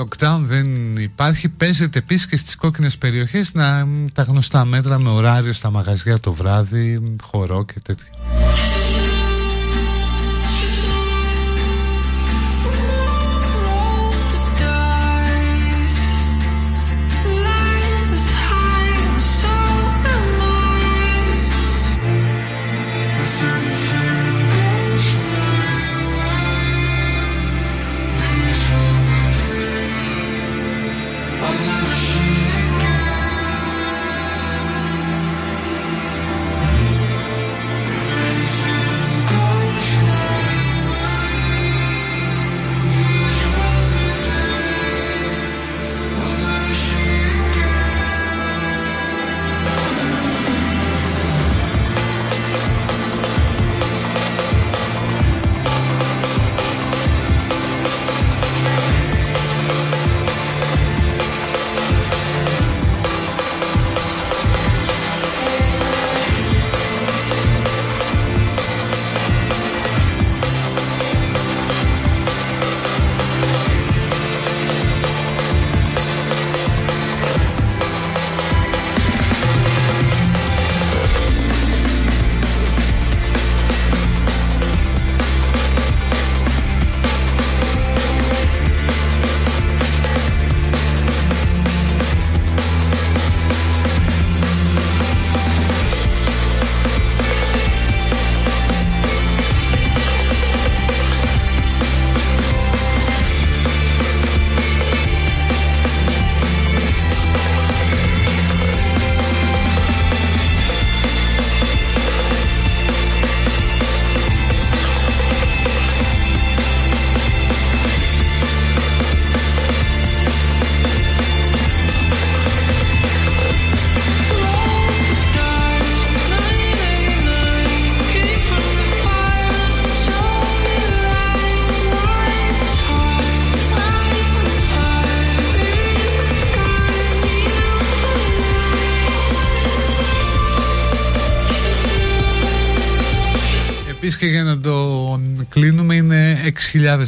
Lockdown 0.00 0.38
δεν 0.40 0.96
υπάρχει. 0.96 1.48
Παίζεται 1.48 1.98
επίσης 1.98 2.26
και 2.26 2.36
στις 2.36 2.56
κόκκινες 2.56 2.98
περιοχές 2.98 3.54
να 3.54 3.88
τα 4.12 4.22
γνωστά 4.22 4.64
μέτρα 4.64 4.98
με 4.98 5.08
ωράριο 5.10 5.52
στα 5.52 5.70
μαγαζιά 5.70 6.20
το 6.20 6.32
βράδυ, 6.32 7.16
χορό 7.22 7.64
και 7.64 7.80
τέτοια. 7.82 8.15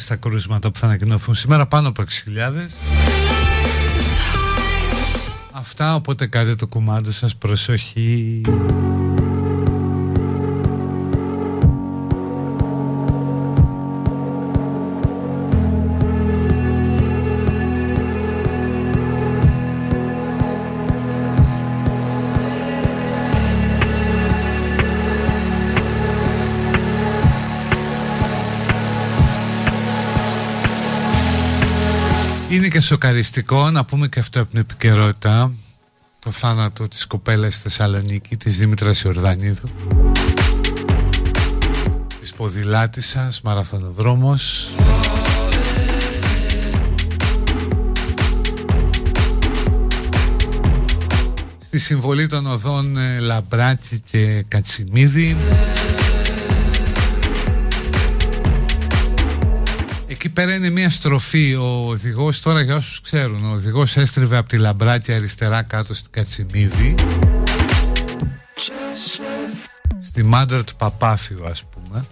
Τα 0.07 0.17
κρούσματα 0.17 0.71
που 0.71 0.79
θα 0.79 0.87
ανακοινωθούν 0.87 1.35
σήμερα 1.35 1.67
πάνω 1.67 1.89
από 1.89 2.03
6.000 2.03 2.07
Αυτά 5.53 5.95
οπότε 5.95 6.27
κάντε 6.27 6.55
το 6.55 6.67
κουμάντο 6.67 7.13
σας 7.13 7.37
προσοχή 7.37 8.41
και 32.49 32.81
σοκαριστικό 32.81 33.71
να 33.71 33.85
πούμε 33.85 34.09
και 34.09 34.21
αυτό 34.21 34.41
από 34.41 34.51
την 34.51 34.61
επικαιρότητα. 34.61 35.53
Το 36.19 36.31
θάνατο 36.31 36.89
της 36.89 37.07
κοπέλας 37.07 37.55
στη 37.55 37.63
Θεσσαλονίκη 37.63 38.37
της 38.37 38.59
Δήμητρας 38.59 39.03
Ιορδανίδου. 39.03 39.69
Της 42.21 42.35
ποδηλάτισσας, 42.35 43.41
μαραθωνοδρόμος. 43.41 44.71
Στη 51.59 51.79
συμβολή 51.79 52.27
των 52.27 52.47
οδών 52.47 52.97
ε, 52.97 53.19
Λαμπράκη 53.19 54.03
και 54.11 54.45
Κατσιμίδη 54.49 55.37
εκεί 60.19 60.29
πέρα 60.29 60.55
είναι 60.55 60.71
μια 60.71 60.91
στροφή. 60.91 61.55
Ο 61.55 61.87
οδηγός, 61.89 62.41
τώρα 62.41 62.61
για 62.61 62.77
όσους 62.77 63.01
ξέρουν, 63.01 63.45
ο 63.45 63.53
οδηγός 63.53 63.97
έστριβε 63.97 64.37
από 64.37 64.49
τη 64.49 64.57
Λαμπράκια 64.57 65.17
αριστερά 65.17 65.63
κάτω 65.63 65.95
στην 65.95 66.11
Κατσιμίδη. 66.11 66.95
Στη 70.01 70.23
μάντρα 70.23 70.65
του 70.65 70.77
Παπάφιου, 70.77 71.47
ας 71.47 71.65
πούμε. 71.65 72.05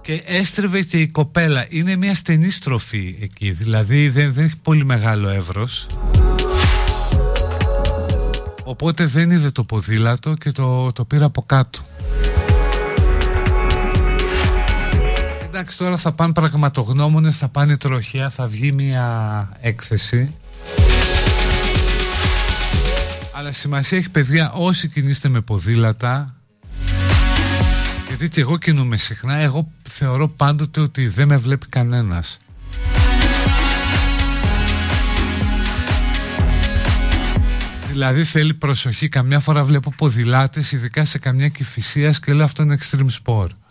Και 0.00 0.22
έστριβε 0.26 0.82
και 0.82 1.00
η 1.00 1.08
κοπέλα. 1.08 1.66
Είναι 1.68 1.96
μια 1.96 2.14
στενή 2.14 2.50
στροφή 2.50 3.18
εκεί. 3.22 3.50
Δηλαδή 3.50 4.08
δεν, 4.08 4.32
δεν 4.32 4.44
έχει 4.44 4.56
πολύ 4.56 4.84
μεγάλο 4.84 5.28
εύρος. 5.28 5.86
Οπότε 8.64 9.06
δεν 9.06 9.30
είδε 9.30 9.50
το 9.50 9.64
ποδήλατο 9.64 10.34
και 10.34 10.50
το, 10.50 10.92
το 10.92 11.04
πήρα 11.04 11.24
από 11.24 11.42
κάτω. 11.42 11.80
Εντάξει 15.54 15.78
τώρα 15.78 15.96
θα 15.96 16.12
πάνε 16.12 16.32
πραγματογνώμονες, 16.32 17.36
θα 17.36 17.48
πάνε 17.48 17.76
τροχιά, 17.76 18.30
θα 18.30 18.46
βγει 18.46 18.72
μια 18.72 19.48
έκθεση. 19.60 20.34
Αλλά 23.32 23.52
σημασία 23.52 23.98
έχει 23.98 24.10
παιδιά 24.10 24.52
όσοι 24.52 24.88
κινείστε 24.88 25.28
με 25.28 25.40
ποδήλατα 25.40 26.34
γιατί 28.08 28.28
και 28.28 28.40
εγώ 28.40 28.58
κινούμαι 28.58 28.96
συχνά, 28.96 29.34
εγώ 29.34 29.70
θεωρώ 29.88 30.28
πάντοτε 30.28 30.80
ότι 30.80 31.08
δεν 31.08 31.28
με 31.28 31.36
βλέπει 31.36 31.66
κανένας. 31.66 32.38
Δηλαδή 37.90 38.24
θέλει 38.24 38.54
προσοχή, 38.54 39.08
καμιά 39.08 39.40
φορά 39.40 39.64
βλέπω 39.64 39.92
ποδηλάτες, 39.96 40.72
ειδικά 40.72 41.04
σε 41.04 41.18
καμιά 41.18 41.48
κυφυσίας 41.48 42.20
και 42.20 42.32
λέω 42.32 42.44
αυτό 42.44 42.62
είναι 42.62 42.78
extreme 42.80 43.22
sport. 43.24 43.63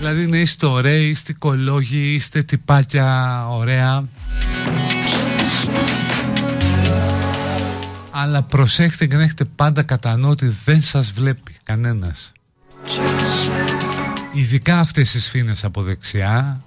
Δηλαδή 0.00 0.26
να 0.26 0.36
είστε 0.36 0.66
ωραίοι, 0.66 1.08
είστε 1.08 1.32
οικολόγοι, 1.32 2.14
είστε 2.14 2.42
τυπάκια 2.42 3.46
ωραία. 3.48 4.04
Αλλά 8.10 8.42
προσέχτε 8.42 9.06
και 9.06 9.16
να 9.16 9.22
έχετε 9.22 9.44
πάντα 9.44 9.82
κατά 9.82 10.16
νου 10.16 10.28
ότι 10.28 10.54
δεν 10.64 10.82
σας 10.82 11.10
βλέπει 11.10 11.52
κανένας. 11.64 12.32
Ειδικά 14.32 14.78
αυτές 14.78 15.14
οι 15.14 15.20
σφήνες 15.20 15.64
από 15.64 15.82
δεξιά 15.82 16.64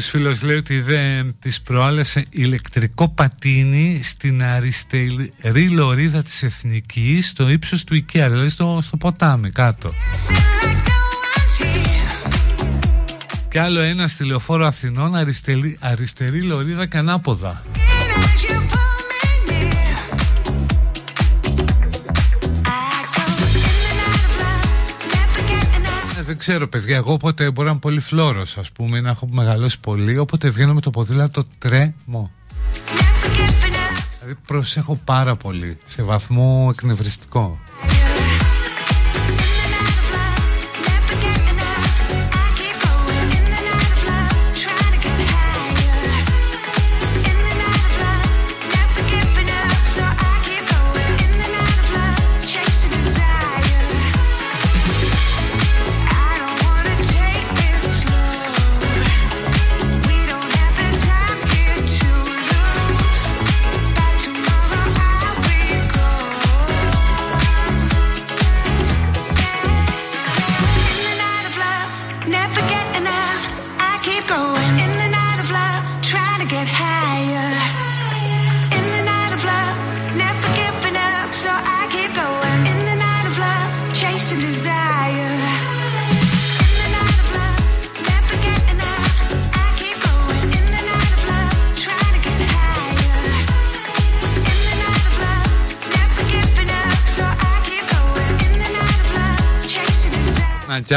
Κάποιος 0.00 0.20
φίλος 0.22 0.42
λέει 0.42 0.56
ότι 0.56 0.80
δεν 0.80 1.36
τις 1.38 1.60
προάλλασε 1.60 2.24
ηλεκτρικό 2.30 3.08
πατίνι 3.08 4.00
στην 4.02 4.42
αριστερή 4.42 5.68
λωρίδα 5.70 6.22
της 6.22 6.42
Εθνικής 6.42 7.28
στο 7.28 7.48
ύψος 7.48 7.84
του 7.84 7.94
IKEA, 7.94 8.26
δηλαδή 8.28 8.48
στο, 8.48 8.78
στο 8.82 8.96
ποτάμι 8.96 9.50
κάτω. 9.50 9.92
Και 13.48 13.60
άλλο 13.60 13.80
ένα 13.80 14.08
στη 14.08 14.24
λεωφόρο 14.24 14.66
Αθηνών 14.66 15.16
αριστερή, 15.16 15.76
αριστερή 15.80 16.42
λωρίδα 16.42 16.86
και 16.86 16.98
ανάποδα. 16.98 17.62
Ξέρω 26.40 26.68
παιδιά, 26.68 26.96
εγώ 26.96 27.12
όποτε 27.12 27.50
μπορεί 27.50 27.64
να 27.66 27.70
είμαι 27.70 27.80
πολύ 27.80 28.00
φλόρος 28.00 28.58
ας 28.58 28.70
πούμε, 28.70 29.00
να 29.00 29.10
έχω 29.10 29.28
μεγαλώσει 29.30 29.80
πολύ, 29.80 30.18
όποτε 30.18 30.48
βγαίνω 30.48 30.74
με 30.74 30.80
το 30.80 30.90
ποδήλατο 30.90 31.44
τρέμω. 31.58 32.30
Δηλαδή 34.18 34.40
προσέχω 34.46 35.00
πάρα 35.04 35.36
πολύ, 35.36 35.78
σε 35.84 36.02
βαθμό 36.02 36.68
εκνευριστικό. 36.72 37.58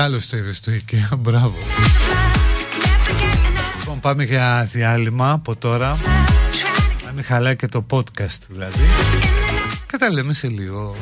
Άλλο 0.04 0.20
το 0.30 0.38
είδες 0.38 0.58
στο 0.58 0.72
IKEA. 0.72 1.18
Μπράβο. 1.24 1.54
Λοιπόν, 3.80 3.99
πάμε 3.99 4.24
για 4.24 4.70
διάλειμμα 4.72 5.32
από 5.32 5.56
τώρα. 5.56 5.97
Να 7.06 7.12
μην 7.12 7.24
χαλάει 7.24 7.56
και 7.56 7.68
το 7.68 7.86
podcast 7.89 8.39
δηλαδή. 8.49 8.84
Καταλέμε 9.86 10.34
σε 10.34 10.47
λίγο. 10.47 10.95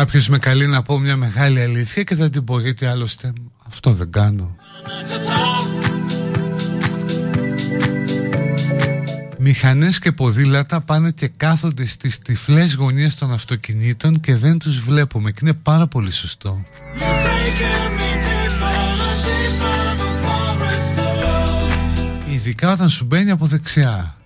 Κάποιος 0.00 0.28
με 0.28 0.38
καλεί 0.38 0.66
να 0.66 0.82
πω 0.82 0.98
μια 0.98 1.16
μεγάλη 1.16 1.60
αλήθεια 1.60 2.02
και 2.02 2.14
θα 2.14 2.30
την 2.30 2.44
πω 2.44 2.60
γιατί 2.60 2.86
άλλωστε 2.86 3.32
αυτό 3.66 3.92
δεν 3.92 4.10
κάνω. 4.10 4.56
Μηχανές 9.38 9.98
και 9.98 10.12
ποδήλατα 10.12 10.80
πάνε 10.80 11.10
και 11.10 11.28
κάθονται 11.28 11.86
στις 11.86 12.18
τυφλές 12.18 12.74
γωνίες 12.74 13.14
των 13.14 13.32
αυτοκινήτων 13.32 14.20
και 14.20 14.36
δεν 14.36 14.58
τους 14.58 14.80
βλέπουμε 14.80 15.30
και 15.30 15.38
είναι 15.42 15.52
πάρα 15.52 15.86
πολύ 15.86 16.10
σωστό. 16.10 16.62
Ειδικά 22.32 22.72
όταν 22.72 22.88
σου 22.88 23.04
μπαίνει 23.04 23.30
από 23.30 23.46
δεξιά. 23.46 24.19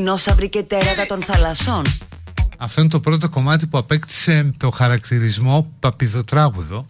Δεινόσαυροι 0.00 0.48
και 0.48 0.62
τέρατα 0.62 1.06
των 1.06 1.22
θαλασσών. 1.22 1.84
Αυτό 2.56 2.80
είναι 2.80 2.90
το 2.90 3.00
πρώτο 3.00 3.28
κομμάτι 3.28 3.66
που 3.66 3.78
απέκτησε 3.78 4.50
το 4.56 4.70
χαρακτηρισμό 4.70 5.72
παπιδοτράγουδο. 5.78 6.86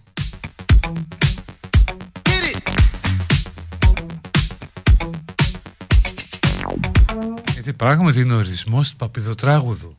Γιατί 7.53 7.73
πράγματι 7.73 8.21
είναι 8.21 8.35
ορισμός 8.35 8.91
του 8.91 8.97
παπιδοτράγουδου. 8.97 9.97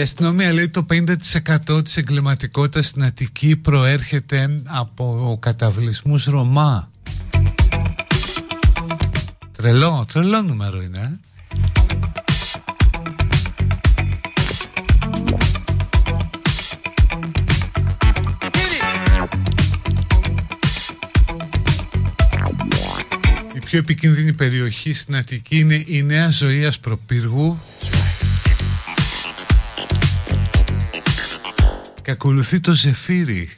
Η 0.00 0.02
αστυνομία 0.02 0.52
λέει 0.52 0.68
το 0.68 0.86
50% 1.68 1.84
της 1.84 1.96
εγκληματικότητας 1.96 2.86
στην 2.86 3.04
Αττική 3.04 3.56
προέρχεται 3.56 4.62
από 4.66 5.38
καταβλισμούς 5.40 6.24
Ρωμά. 6.24 6.90
Τρελό, 9.56 10.04
τρελό 10.12 10.42
νούμερο 10.42 10.82
είναι. 10.82 10.98
Ε. 10.98 11.18
Η 23.54 23.60
πιο 23.64 23.78
επικίνδυνη 23.78 24.32
περιοχή 24.32 24.92
στην 24.92 25.16
Αττική 25.16 25.58
είναι 25.58 25.84
η 25.86 26.02
Νέα 26.02 26.30
Ζωή 26.30 26.64
Ασπροπύργου 26.64 27.58
και 32.10 32.16
ακολουθεί 32.16 32.60
το 32.60 32.72
ζεφύρι. 32.72 33.50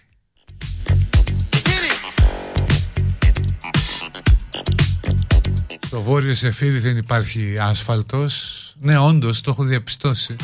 Στο 5.81 6.03
βόρειο 6.03 6.35
ζεφύρι 6.35 6.79
δεν 6.79 6.97
υπάρχει 6.97 7.57
άσφαλτος. 7.61 8.75
Ναι, 8.81 8.99
όντως, 8.99 9.41
το 9.41 9.51
έχω 9.51 9.65
διαπιστώσει. 9.65 10.37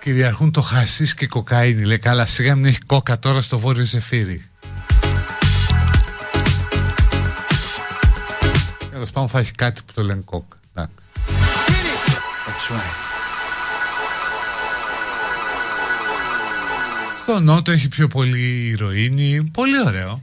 Κυριαρχούν 0.00 0.52
το 0.52 0.62
χασίς 0.62 1.14
και 1.14 1.26
κοκαίνη. 1.26 1.84
Λέει 1.84 1.98
καλά 1.98 2.26
σιγά 2.26 2.54
μην 2.54 2.64
έχει 2.64 2.80
κόκα 2.80 3.18
τώρα 3.18 3.40
στο 3.40 3.58
βόρειο 3.58 3.84
ζεφύρι. 3.84 4.44
Τέλος 8.90 9.10
πάντων 9.10 9.28
θα 9.28 9.38
έχει 9.38 9.52
κάτι 9.52 9.80
που 9.86 9.92
το 9.92 10.02
λένε 10.02 10.22
κόκα. 10.24 10.56
Εντάξει. 10.74 10.94
That's 12.46 12.74
right. 12.74 13.09
Στο 17.30 17.40
Νότο 17.40 17.70
έχει 17.70 17.88
πιο 17.88 18.08
πολύ 18.08 18.68
ηρωίνη. 18.68 19.50
Πολύ 19.52 19.80
ωραίο. 19.86 20.20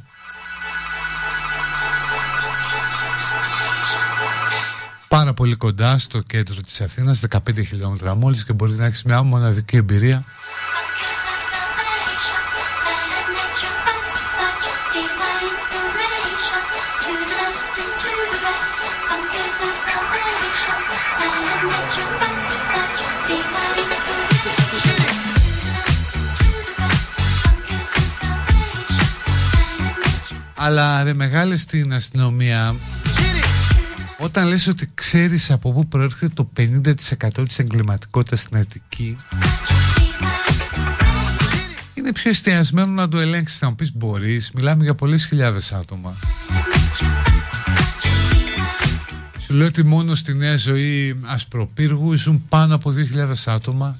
Πάρα 5.07 5.33
πολύ 5.33 5.55
κοντά 5.55 5.97
στο 5.97 6.21
κέντρο 6.21 6.61
της 6.61 6.81
Αθήνας, 6.81 7.23
15 7.29 7.65
χιλιόμετρα 7.67 8.15
μόλις 8.15 8.45
και 8.45 8.53
μπορείς 8.53 8.77
να 8.77 8.85
έχεις 8.85 9.03
μια 9.03 9.23
μοναδική 9.23 9.75
εμπειρία 9.77 10.23
Αλλά 30.67 31.03
ρε 31.03 31.13
μεγάλη 31.13 31.57
στην 31.57 31.93
αστυνομία 31.93 32.75
όταν 34.17 34.47
λες 34.47 34.67
ότι 34.67 34.89
ξέρεις 34.93 35.51
από 35.51 35.71
πού 35.71 35.87
προέρχεται 35.87 36.33
το 36.33 36.49
50% 36.57 37.47
της 37.47 37.59
εγκληματικότητας 37.59 38.41
στην 38.41 38.57
Αττική 38.57 39.15
είναι 41.93 42.11
πιο 42.11 42.29
εστιασμένο 42.29 42.91
να 42.91 43.07
το 43.07 43.19
ελέγξεις 43.19 43.61
να 43.61 43.69
μου 43.69 43.75
πεις 43.75 43.93
μπορείς. 43.95 44.51
Μιλάμε 44.51 44.83
για 44.83 44.95
πολλές 44.95 45.25
χιλιάδες 45.25 45.71
άτομα. 45.71 46.15
Σου 49.39 49.53
λέω 49.53 49.67
ότι 49.67 49.83
μόνο 49.83 50.15
στη 50.15 50.33
νέα 50.33 50.57
ζωή 50.57 51.19
ασπροπύργου 51.25 52.13
ζουν 52.13 52.45
πάνω 52.49 52.75
από 52.75 52.93
2.000 53.15 53.53
άτομα 53.53 53.97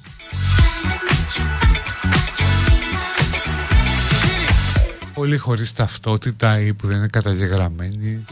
Πολύ 5.18 5.36
χωρίς 5.36 5.72
ταυτότητα 5.72 6.60
ή 6.60 6.74
που 6.74 6.86
δεν 6.86 6.96
είναι 6.96 7.06
καταγεγραμμένοι. 7.06 8.24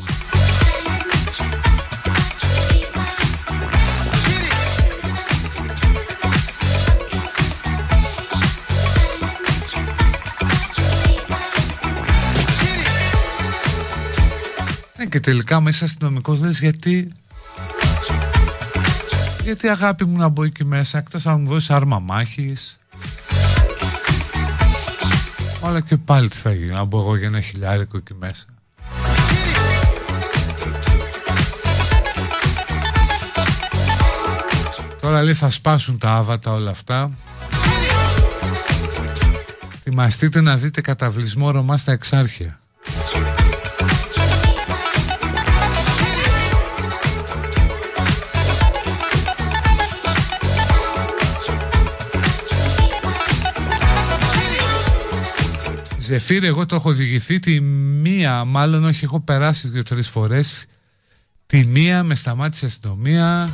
Ναι, 14.96 15.06
και 15.06 15.20
τελικά 15.20 15.60
μέσα 15.60 15.84
αστυνομικό 15.84 16.38
λες 16.40 16.58
γιατί 16.58 17.12
Γιατί 19.42 19.68
αγάπη 19.68 20.04
μου 20.04 20.16
να 20.16 20.28
μπω 20.28 20.44
εκεί 20.44 20.64
μέσα 20.64 20.98
Εκτός 20.98 21.26
αν 21.26 21.40
μου 21.40 21.48
δώσεις 21.48 21.70
άρμα 21.70 21.98
μάχης 21.98 22.78
Αλλά 25.66 25.80
και 25.80 25.96
πάλι 25.96 26.28
τι 26.28 26.36
θα 26.36 26.52
γίνει 26.52 26.70
Να 26.70 26.84
μπω 26.84 26.98
εγώ 27.00 27.16
για 27.16 27.26
ένα 27.26 27.40
χιλιάρικο 27.40 27.96
εκεί 27.96 28.14
μέσα. 28.14 28.46
Τώρα 35.00 35.22
λέει 35.22 35.34
θα 35.34 35.50
σπάσουν 35.50 35.98
τα 35.98 36.10
άβατα 36.12 36.52
όλα 36.52 36.70
αυτά. 36.70 37.10
Θυμαστείτε 39.82 40.40
να 40.40 40.56
δείτε 40.56 40.80
καταβλισμό 40.80 41.50
Ρωμά 41.50 41.76
στα 41.76 41.92
Εξάρχεια 41.92 42.60
Ζεφύρ, 56.06 56.44
εγώ 56.44 56.66
το 56.66 56.74
έχω 56.74 56.88
οδηγηθεί 56.88 57.38
τη 57.38 57.60
μία, 57.60 58.44
μάλλον 58.44 58.84
όχι, 58.84 59.04
έχω 59.04 59.20
περάσει 59.20 59.68
δύο-τρεις 59.68 60.08
φορές. 60.08 60.66
Τη 61.46 61.64
μία 61.64 62.02
με 62.02 62.14
σταμάτησε 62.14 62.64
η 62.64 62.68
αστυνομία, 62.68 63.48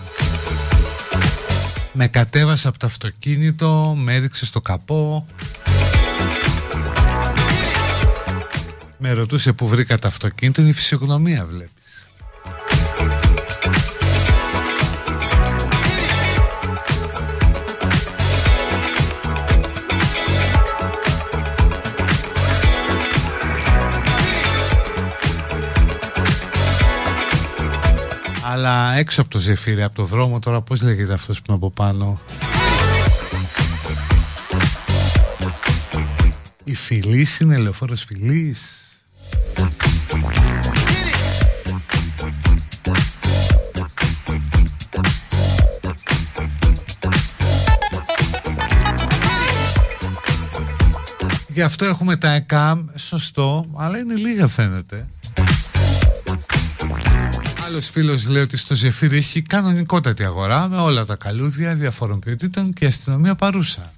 με 1.93 2.09
κατέβασε 2.09 2.69
από 2.69 2.79
το 2.79 2.87
αυτοκίνητο, 2.87 3.95
με 3.99 4.15
έριξε 4.15 4.47
στο 4.47 4.61
καπό. 4.61 5.27
Με 8.99 9.13
ρωτούσε 9.13 9.53
που 9.53 9.69
βρήκα 9.69 9.99
το 9.99 10.09
αυτοκίνητο, 10.09 10.61
είναι 10.61 10.71
η 10.71 10.75
φυσιογνωμία 10.75 11.47
βλέπεις. 11.47 11.82
Αλλά 28.53 28.93
έξω 28.95 29.21
από 29.21 29.31
το 29.31 29.39
ζεφύρι, 29.39 29.83
από 29.83 29.95
το 29.95 30.05
δρόμο 30.05 30.39
τώρα 30.39 30.61
πώς 30.61 30.83
λέγεται 30.83 31.13
αυτός 31.13 31.39
που 31.39 31.45
είναι 31.49 31.57
από 31.57 31.71
πάνω; 31.71 32.21
Η 36.65 36.75
φιλής 36.75 37.41
είναι 37.41 37.57
λεωφόρος 37.57 38.05
φιλής 38.05 38.83
Γι' 51.49 51.63
αυτό 51.63 51.85
έχουμε 51.85 52.17
τα 52.17 52.33
ΕΚΑΜ, 52.33 52.87
σωστό, 52.97 53.67
αλλά 53.77 53.99
είναι 53.99 54.15
λίγα 54.15 54.49
φαίνεται. 54.49 55.07
Άλλος 57.73 57.91
φίλος 57.91 58.29
λέει 58.29 58.43
ότι 58.43 58.57
στο 58.57 58.75
Ζεφύρι 58.75 59.17
έχει 59.17 59.43
κανονικότατη 59.43 60.25
αγορά 60.25 60.69
με 60.69 60.77
όλα 60.77 61.05
τα 61.05 61.17
καλούδια 61.17 61.75
διαφόρων 61.75 62.19
ποιοτήτων 62.19 62.73
και 62.73 62.87
αστυνομία 62.87 63.35
παρούσα. 63.35 63.93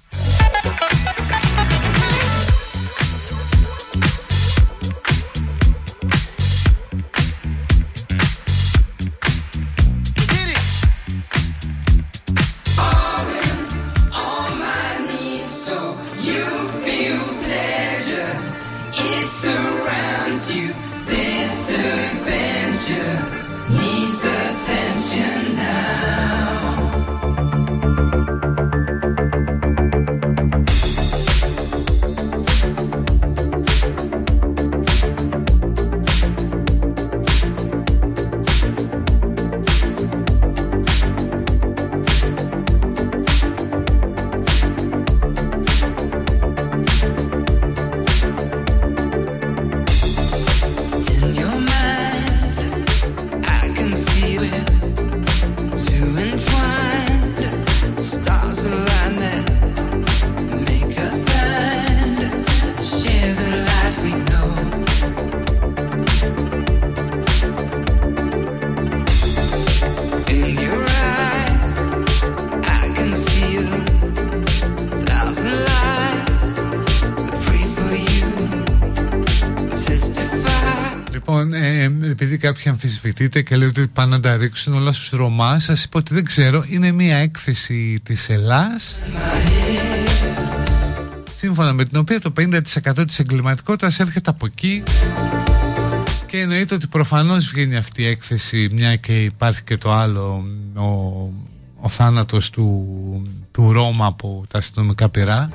Κάποιοι 82.65 82.87
αμφισβητείτε 82.87 83.41
και 83.41 83.55
λέει 83.55 83.67
ότι 83.67 83.87
πάνε 83.87 84.15
να 84.15 84.19
τα 84.21 84.37
ρίξουν 84.37 84.73
όλα 84.73 84.91
στους 84.91 85.09
Ρωμά. 85.09 85.59
Σας 85.59 85.83
είπα 85.83 85.99
ότι 85.99 86.13
δεν 86.13 86.25
ξέρω 86.25 86.63
είναι 86.67 86.91
μια 86.91 87.17
έκθεση 87.17 87.99
της 88.03 88.29
Ελλάς 88.29 88.99
σύμφωνα 91.35 91.73
με 91.73 91.85
την 91.85 91.97
οποία 91.97 92.19
το 92.19 92.33
50% 92.37 93.03
της 93.07 93.19
εγκληματικότητας 93.19 93.99
έρχεται 93.99 94.29
από 94.29 94.45
εκεί. 94.45 94.83
Και 96.25 96.39
εννοείται 96.39 96.75
ότι 96.75 96.87
προφανώς 96.87 97.45
βγαίνει 97.45 97.75
αυτή 97.75 98.01
η 98.01 98.07
έκθεση 98.07 98.69
μια 98.71 98.95
και 98.95 99.23
υπάρχει 99.23 99.63
και 99.63 99.77
το 99.77 99.91
άλλο 99.91 100.45
ο, 100.75 100.83
ο 101.81 101.89
θάνατος 101.89 102.49
του, 102.49 102.87
του 103.51 103.71
Ρώμα 103.71 104.05
από 104.05 104.43
τα 104.47 104.57
αστυνομικά 104.57 105.09
πυρά 105.09 105.49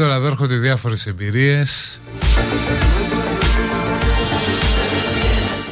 τώρα 0.00 0.14
εδώ 0.14 0.26
έρχονται 0.26 0.56
διάφορες 0.56 1.06
εμπειρίες. 1.06 2.00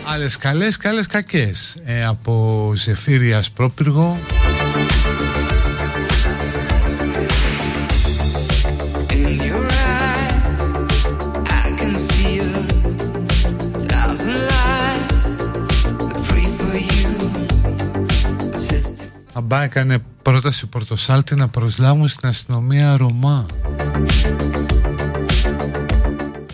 Άλλες 0.04 0.36
καλές 0.36 0.76
και 0.76 0.88
άλλες 0.88 1.06
κακές. 1.06 1.76
Ε, 1.84 2.04
Από 2.04 2.72
Ζεφύρι 2.74 3.32
Ασπρόπυργο. 3.32 4.18
Αμπά 19.32 19.62
έκανε 19.62 19.98
πρόταση 20.22 20.66
Πορτοσάλτη 20.66 21.34
να 21.34 21.48
προσλάβουν 21.48 22.08
στην 22.08 22.28
αστυνομία 22.28 22.96
Ρωμά. 22.96 23.46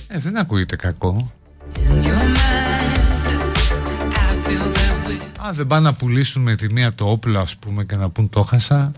Ε, 0.08 0.18
δεν 0.18 0.36
ακούγεται 0.36 0.76
κακό. 0.76 1.32
Α, 5.46 5.52
δεν 5.52 5.66
πάνε 5.66 5.86
να 5.88 5.94
πουλήσουν 5.94 6.42
με 6.42 6.54
τη 6.54 6.72
μία 6.72 6.94
το 6.94 7.10
όπλο 7.10 7.40
ας 7.40 7.56
πούμε 7.56 7.84
και 7.84 7.96
να 7.96 8.08
πούν 8.10 8.28
το 8.30 8.42
χάσα. 8.42 8.92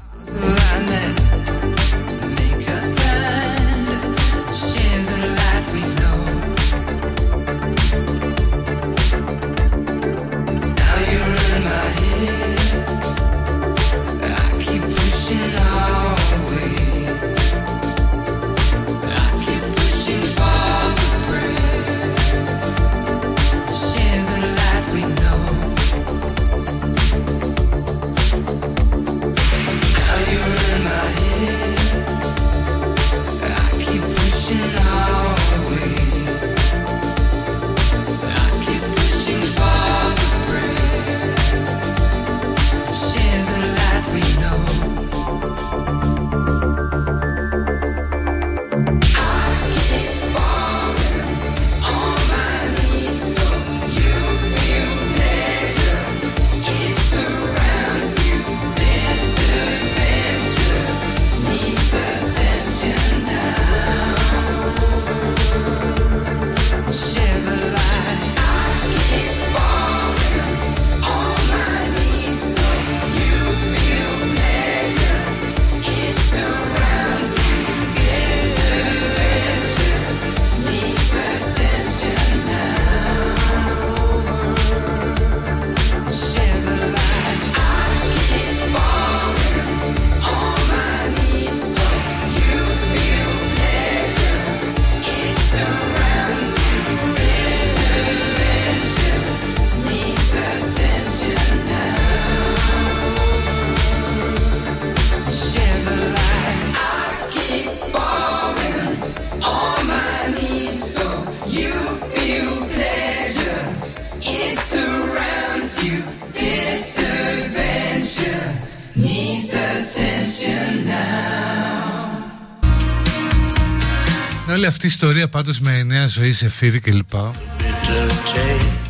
Όλη 124.67 124.75
αυτή 124.75 124.87
η 124.87 124.91
ιστορία 124.91 125.29
πάντως 125.29 125.61
με 125.61 125.83
νέα 125.83 126.07
ζωή 126.07 126.33
σε 126.33 126.49
φύρι 126.49 126.81
κλπ. 126.81 127.13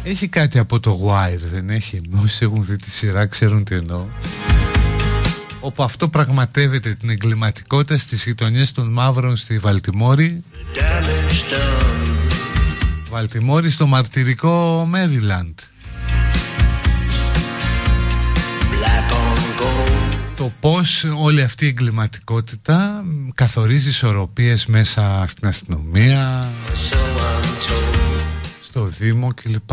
Έχει 0.02 0.28
κάτι 0.28 0.58
από 0.58 0.80
το 0.80 1.00
Wire 1.06 1.42
δεν 1.52 1.70
έχει; 1.70 2.00
Όσοι 2.22 2.44
έχουν 2.44 2.64
δει 2.64 2.76
τη 2.76 2.90
σειρά 2.90 3.26
ξέρουν 3.26 3.64
τι 3.64 3.74
εννοώ. 3.74 4.04
Όπου 5.60 5.82
αυτό 5.82 6.08
πραγματεύεται 6.08 6.94
την 6.94 7.10
εγκληματικότητα 7.10 7.98
στις 7.98 8.24
γειτονιές 8.24 8.72
των 8.72 8.92
μαύρων 8.92 9.36
στη 9.36 9.58
Βαλτιμόρη. 9.58 10.44
Βαλτιμόρη 13.10 13.70
στο 13.70 13.86
μαρτυρικό 13.86 14.86
Μέριλαντ 14.88 15.58
το 20.36 20.52
πώς 20.60 21.04
όλη 21.18 21.42
αυτή 21.42 21.64
η 21.64 21.68
εγκληματικότητα 21.68 22.86
καθορίζει 23.47 23.88
ισορροπίες 23.88 24.66
μέσα 24.66 25.24
στην 25.26 25.47
αστυνομία 25.47 26.49
στο 28.62 28.84
Δήμο 28.84 29.34
κλπ. 29.34 29.70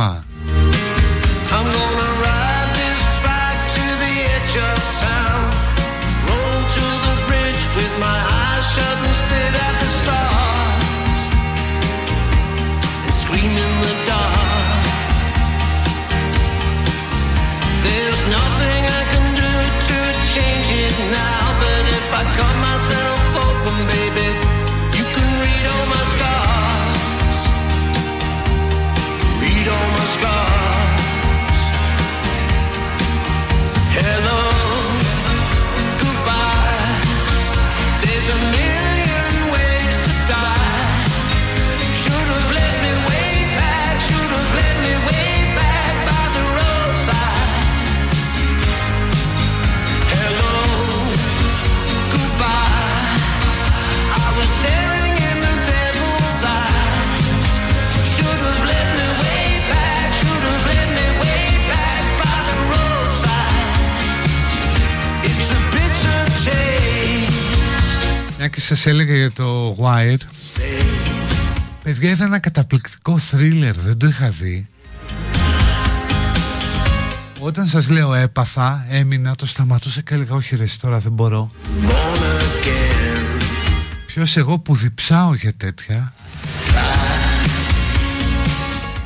Μια 68.56 68.62
και 68.62 68.74
σας 68.76 68.86
έλεγα 68.86 69.16
για 69.16 69.32
το 69.32 69.76
Wire. 69.80 70.22
Παιδιά 71.84 72.12
ήταν 72.12 72.28
ένα 72.28 72.40
καταπληκτικό 72.40 73.18
θρίλερ 73.18 73.74
Δεν 73.74 73.98
το 73.98 74.08
είχα 74.08 74.30
δει. 74.30 74.68
Όταν 77.40 77.66
σας 77.68 77.90
λέω 77.90 78.14
έπαθα 78.14 78.86
Έμεινα 78.90 79.36
το 79.36 79.46
σταματούσα 79.46 80.02
και 80.02 80.14
έλεγα 80.14 80.36
Όχι 80.36 80.56
ρε 80.56 80.66
τώρα 80.82 81.00
δεν 81.00 81.12
μπορώ 81.12 81.52
Ποιος 84.06 84.38
εγώ 84.38 84.60
που 84.60 84.76
διψάω 84.76 85.34
για 85.34 85.54
τέτοια. 85.54 86.14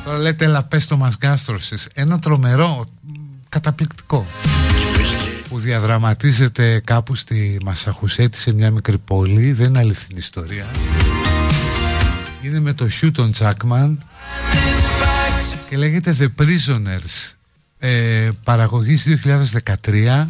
Τώρα 0.04 0.18
λέτε 0.18 0.44
έλα 0.44 0.62
πες 0.62 0.86
το 0.86 0.96
μας 0.96 1.16
γκάστρωσες 1.16 1.88
Ένα 1.94 2.18
τρομερό 2.18 2.84
Καταπληκτικό 3.48 4.26
που 5.58 5.64
διαδραματίζεται 5.64 6.80
κάπου 6.84 7.14
στη 7.14 7.58
Μασαχουσέτη 7.64 8.36
σε 8.36 8.52
μια 8.52 8.70
μικρή 8.70 8.98
πόλη 8.98 9.52
δεν 9.52 9.68
είναι 9.68 9.78
αληθινή 9.78 10.18
ιστορία. 10.18 10.66
Είναι 12.42 12.60
με 12.60 12.72
το 12.72 12.88
Χιούτον 12.88 13.30
Τζάκμαν 13.30 14.04
και 15.68 15.76
λέγεται 15.76 16.16
The 16.18 16.42
Prisoners 16.42 17.32
ε, 17.78 18.28
παραγωγής 18.44 19.06
2013 19.84 20.26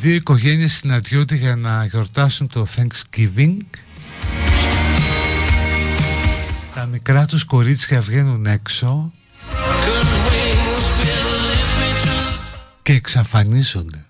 δύο 0.00 0.14
οικογένειες 0.14 0.72
συναντιούνται 0.72 1.34
για 1.34 1.56
να 1.56 1.84
γιορτάσουν 1.84 2.46
το 2.46 2.66
Thanksgiving. 2.76 3.56
Τα 6.74 6.86
μικρά 6.86 7.26
τους 7.26 7.44
κορίτσια 7.44 8.00
βγαίνουν 8.00 8.46
έξω 8.46 9.12
και 12.82 12.92
εξαφανίζονται. 12.92 14.04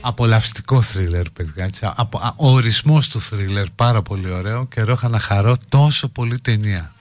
Απολαυστικό 0.00 0.82
θρίλερ 0.82 1.30
παιδιά 1.30 1.70
Ο 2.36 2.50
ορισμός 2.50 3.08
του 3.08 3.20
θρίλερ 3.20 3.70
πάρα 3.70 4.02
πολύ 4.02 4.30
ωραίο. 4.30 4.66
Και 4.66 4.80
είχα 4.92 5.08
να 5.08 5.18
χαρώ 5.18 5.56
τόσο 5.68 6.08
πολύ 6.08 6.38
ταινία 6.38 6.94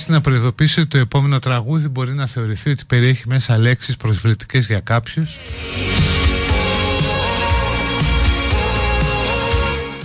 Επίσης 0.00 0.14
να 0.18 0.30
προειδοποιήσω 0.30 0.80
ότι 0.80 0.90
το 0.90 0.98
επόμενο 0.98 1.38
τραγούδι 1.38 1.88
μπορεί 1.88 2.14
να 2.14 2.26
θεωρηθεί 2.26 2.70
ότι 2.70 2.84
περιέχει 2.84 3.22
μέσα 3.26 3.58
λέξεις 3.58 3.96
προσβλητικές 3.96 4.66
για 4.66 4.80
κάποιους 4.80 5.38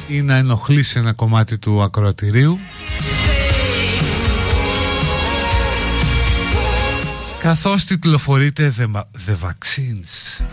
ή 0.07 0.21
να 0.21 0.35
ενοχλήσει 0.35 0.99
ένα 0.99 1.13
κομμάτι 1.13 1.57
του 1.57 1.81
ακροατηρίου 1.81 2.59
καθώς 7.39 7.85
τιτλοφορείται 7.85 8.73
The, 8.77 9.01
The 9.27 9.47
Vaccines. 9.47 10.43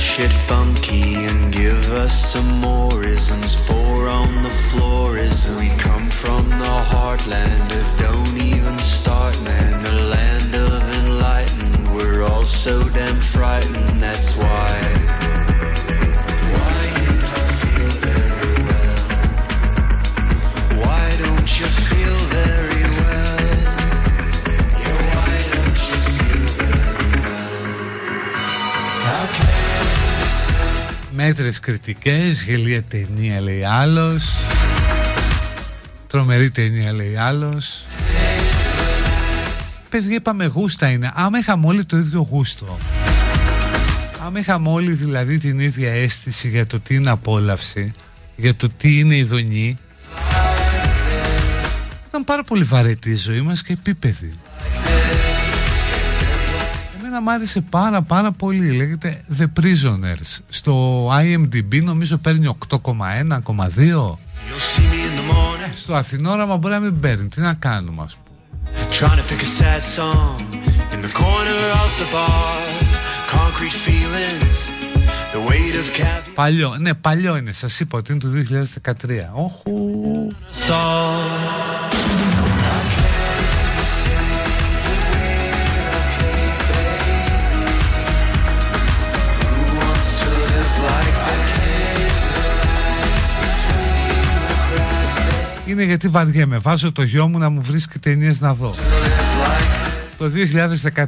Shit 0.00 0.32
funky 0.32 1.14
and 1.26 1.52
give 1.52 1.92
us 1.92 2.32
some 2.32 2.48
more 2.60 2.90
reasons. 2.98 3.54
Four 3.54 4.08
on 4.08 4.42
the 4.42 4.48
floor 4.48 5.18
is 5.18 5.48
we 5.58 5.68
come 5.76 6.08
from 6.08 6.48
the 6.48 6.76
heartland 6.92 7.59
Μέτρες 31.30 31.60
κριτικές, 31.60 32.42
γελία 32.42 32.82
ταινία 32.82 33.40
λέει 33.40 33.64
άλλος. 33.64 34.24
Τρομερή 36.06 36.50
ταινία 36.50 36.92
λέει 36.92 37.16
άλλος. 37.16 37.86
Παιδιά 39.88 40.14
είπαμε 40.14 40.46
γούστα 40.46 40.90
είναι. 40.90 41.10
Άμα 41.14 41.38
είχαμε 41.38 41.66
όλοι 41.66 41.84
το 41.84 41.96
ίδιο 41.96 42.26
γούστο. 42.30 42.78
Άμα 44.24 44.38
είχαμε 44.38 44.68
όλοι 44.68 44.92
δηλαδή 44.92 45.38
την 45.38 45.60
ίδια 45.60 45.90
αίσθηση 45.92 46.48
για 46.48 46.66
το 46.66 46.80
τι 46.80 46.94
είναι 46.94 47.10
απόλαυση 47.10 47.92
Για 48.36 48.54
το 48.54 48.68
τι 48.68 48.98
είναι 48.98 49.16
ειδονή 49.16 49.78
Ήταν 52.08 52.24
πάρα 52.24 52.42
πολύ 52.44 52.62
βαρετή 52.64 53.10
η 53.10 53.16
ζωή 53.16 53.40
μας 53.40 53.62
και 53.62 53.72
επίπεδη 53.72 54.38
Εμένα 57.10 57.24
μου 57.24 57.30
άρεσε 57.30 57.60
πάρα 57.60 58.02
πάρα 58.02 58.32
πολύ. 58.32 58.70
Λέγεται 58.76 59.22
The 59.38 59.44
Prisoners. 59.60 60.38
Στο 60.48 61.06
IMDb 61.12 61.82
νομίζω 61.82 62.16
παίρνει 62.16 62.56
8,1,2 62.68 64.16
Στο 65.74 65.94
Αθηνόραμα 65.94 66.56
μπορεί 66.56 66.74
να 66.74 66.80
μην 66.80 67.00
παίρνει. 67.00 67.28
Τι 67.28 67.40
να 67.40 67.54
κάνουμε 67.54 68.02
ας 68.02 68.16
πούμε. 68.16 68.28
Trying 68.98 69.18
to 69.18 69.24
pick 69.30 69.42
a 69.42 69.50
sad 69.60 69.82
song 69.96 70.40
in 70.94 71.00
the 71.06 71.12
corner 71.22 71.62
of 71.84 71.90
the 72.00 72.08
bar. 72.16 72.58
Concrete 73.38 73.76
feelings, 73.86 74.58
the 75.32 75.40
weight 75.48 75.74
of 75.82 75.86
caviar. 75.98 76.34
Παλιό, 76.34 76.76
ναι 76.80 76.94
παλιό 76.94 77.36
είναι, 77.36 77.52
σας 77.52 77.80
είπα 77.80 77.98
ότι 77.98 78.12
είναι 78.12 78.20
του 78.20 78.32
2013 78.82 78.92
Όχου 79.34 79.72
Είναι 95.70 95.84
γιατί 95.84 96.08
βαριέμαι. 96.08 96.58
Βάζω 96.58 96.92
το 96.92 97.02
γιο 97.02 97.28
μου 97.28 97.38
να 97.38 97.48
μου 97.48 97.62
βρίσκει 97.62 97.98
ταινίες 97.98 98.40
να 98.40 98.54
δω. 98.54 98.74
Το 100.18 100.30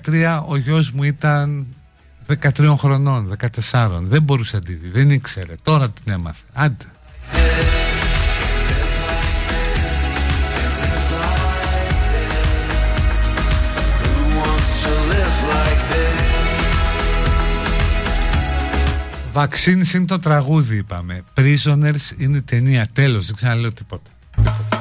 2013 0.07 0.43
ο 0.47 0.57
γιος 0.57 0.91
μου 0.91 1.03
ήταν 1.03 1.67
13 2.43 2.75
χρονών, 2.79 3.37
14 3.71 4.01
Δεν 4.03 4.23
μπορούσε 4.23 4.57
να 4.57 4.63
τη 4.63 4.73
δει, 4.73 4.89
δεν 4.89 5.11
ήξερε. 5.11 5.55
Τώρα 5.63 5.91
την 5.91 6.13
έμαθε, 6.13 6.43
άντε. 6.53 6.85
Vaccines 19.35 19.95
είναι 19.95 20.05
το 20.07 20.19
τραγούδι 20.19 20.77
είπαμε. 20.77 21.23
Prisoners 21.37 22.19
είναι 22.19 22.37
η 22.37 22.43
ταινία. 22.43 22.89
Τέλος. 22.93 23.27
Δεν 23.27 23.37
ξαναλέω 23.37 23.73
τίποτα 23.73 24.12
Thank 24.45 24.59
you. 24.61 24.72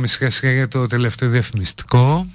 Πάμε 0.00 0.12
σιγά 0.12 0.30
σιγά 0.30 0.52
για 0.52 0.68
το 0.68 0.86
τελευταίο 0.86 1.28
διαφημιστικό. 1.28 2.26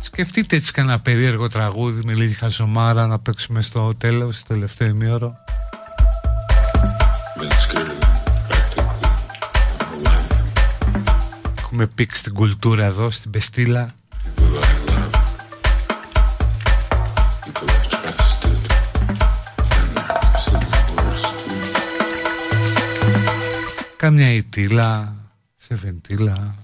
Σκεφτείτε 0.00 0.56
έτσι 0.56 0.72
κανένα 0.72 1.00
περίεργο 1.00 1.48
τραγούδι 1.48 2.00
με 2.04 2.14
λίγη 2.14 2.34
χαζομάρα 2.34 3.06
να 3.06 3.18
παίξουμε 3.18 3.62
στο 3.62 3.94
τέλος, 3.98 4.38
στο 4.38 4.54
τελευταίο 4.54 4.88
ημίωρο. 4.88 5.34
Έχουμε 11.58 11.86
πήξει 11.86 12.22
την 12.22 12.32
κουλτούρα 12.32 12.84
εδώ 12.84 13.10
στην 13.10 13.30
Πεστήλα 13.30 13.94
Κάμια 24.04 24.32
ητήλα, 24.32 25.16
σε 25.56 25.74
βεντήλα 25.74 26.54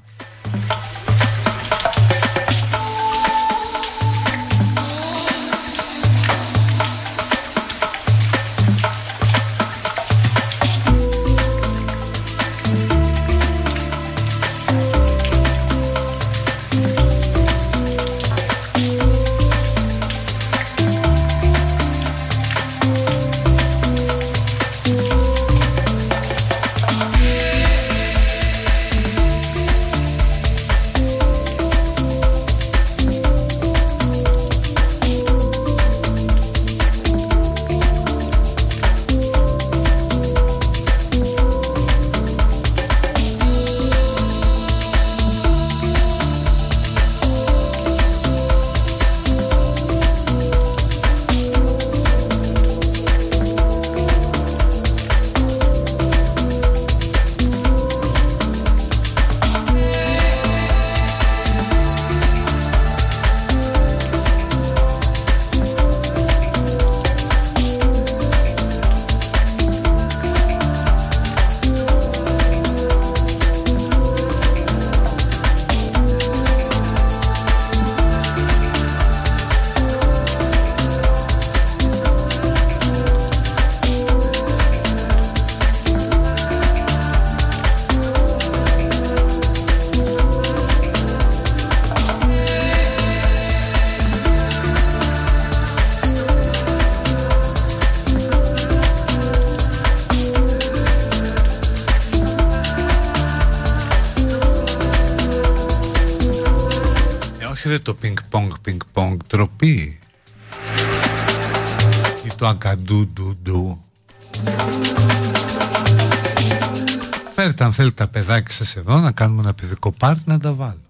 αν 118.30 118.44
θέλετε 118.44 118.50
τα 118.50 118.50
παιδάκια 118.50 118.54
σας 118.54 118.76
εδώ 118.76 118.98
να 118.98 119.12
κάνουμε 119.12 119.42
ένα 119.42 119.54
παιδικό 119.54 119.92
πάρτι 119.92 120.22
να 120.26 120.38
τα 120.38 120.52
βάλω. 120.52 120.80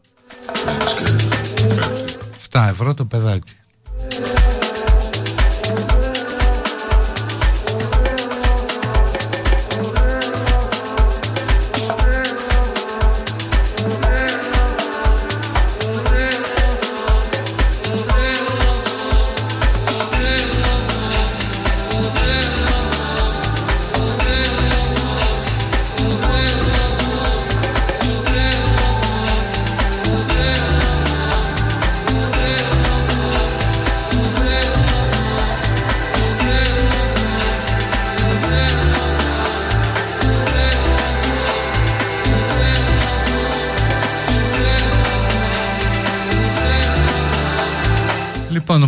7 2.50 2.66
ευρώ 2.68 2.94
το 2.94 3.04
παιδάκι 3.04 3.52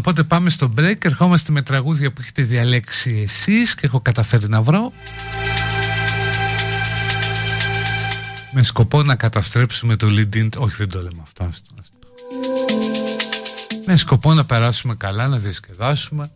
οπότε 0.02 0.22
πάμε 0.22 0.50
στο 0.50 0.72
break. 0.78 1.04
Ερχόμαστε 1.04 1.52
με 1.52 1.62
τραγούδια 1.62 2.12
που 2.12 2.20
έχετε 2.20 2.42
διαλέξει 2.42 3.22
εσείς 3.24 3.74
και 3.74 3.86
έχω 3.86 4.00
καταφέρει 4.00 4.48
να 4.48 4.62
βρω. 4.62 4.92
Με 8.52 8.62
σκοπό 8.62 9.02
να 9.02 9.16
καταστρέψουμε 9.16 9.96
το 9.96 10.06
LinkedIn. 10.06 10.48
Όχι, 10.56 10.76
δεν 10.76 10.88
το 10.88 11.02
λέμε 11.02 11.22
αυτό. 11.22 11.48
Με 13.86 13.96
σκοπό 13.96 14.34
να 14.34 14.44
περάσουμε 14.44 14.94
καλά, 14.94 15.28
να 15.28 15.36
διασκεδάσουμε. 15.36 16.30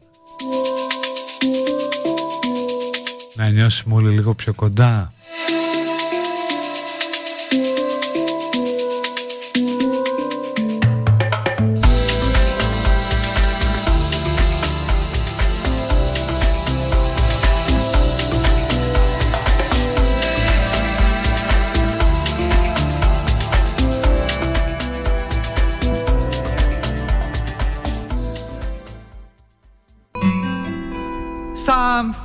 Να 3.34 3.48
νιώσουμε 3.48 3.94
όλοι 3.94 4.14
λίγο 4.14 4.34
πιο 4.34 4.54
κοντά. 4.54 5.12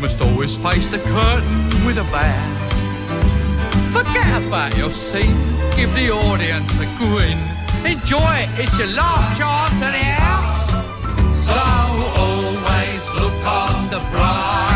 Must 0.00 0.20
always 0.22 0.56
face 0.56 0.88
the 0.88 0.98
curtain 0.98 1.84
with 1.84 1.98
a 1.98 2.04
bow. 2.04 2.60
Forget 3.92 4.42
about 4.42 4.74
your 4.76 4.88
scene, 4.88 5.36
give 5.76 5.92
the 5.94 6.10
audience 6.10 6.80
a 6.80 6.86
grin. 6.96 7.38
Enjoy 7.84 8.32
it, 8.42 8.48
it's 8.58 8.78
your 8.78 8.88
last 8.88 9.38
chance 9.38 9.82
anyhow. 9.82 10.40
So 11.34 11.60
always 12.16 13.10
look 13.12 13.44
on 13.44 13.90
the 13.90 14.00
bright 14.10 14.69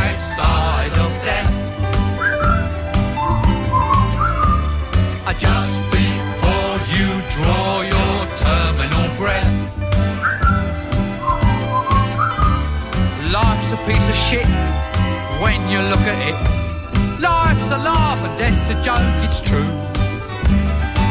joke, 18.85 19.25
it's 19.25 19.41
true. 19.41 19.73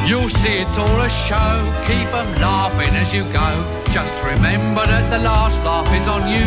You'll 0.06 0.30
see 0.30 0.62
it's 0.62 0.78
all 0.78 1.02
a 1.02 1.10
show, 1.10 1.54
keep 1.90 2.10
'em 2.14 2.30
laughing 2.40 2.94
as 3.02 3.10
you 3.16 3.24
go. 3.41 3.50
Just 3.91 4.16
remember 4.24 4.86
that 4.86 5.10
the 5.10 5.18
last 5.18 5.64
laugh 5.64 5.91
is 6.00 6.08
on 6.08 6.24
you. 6.36 6.45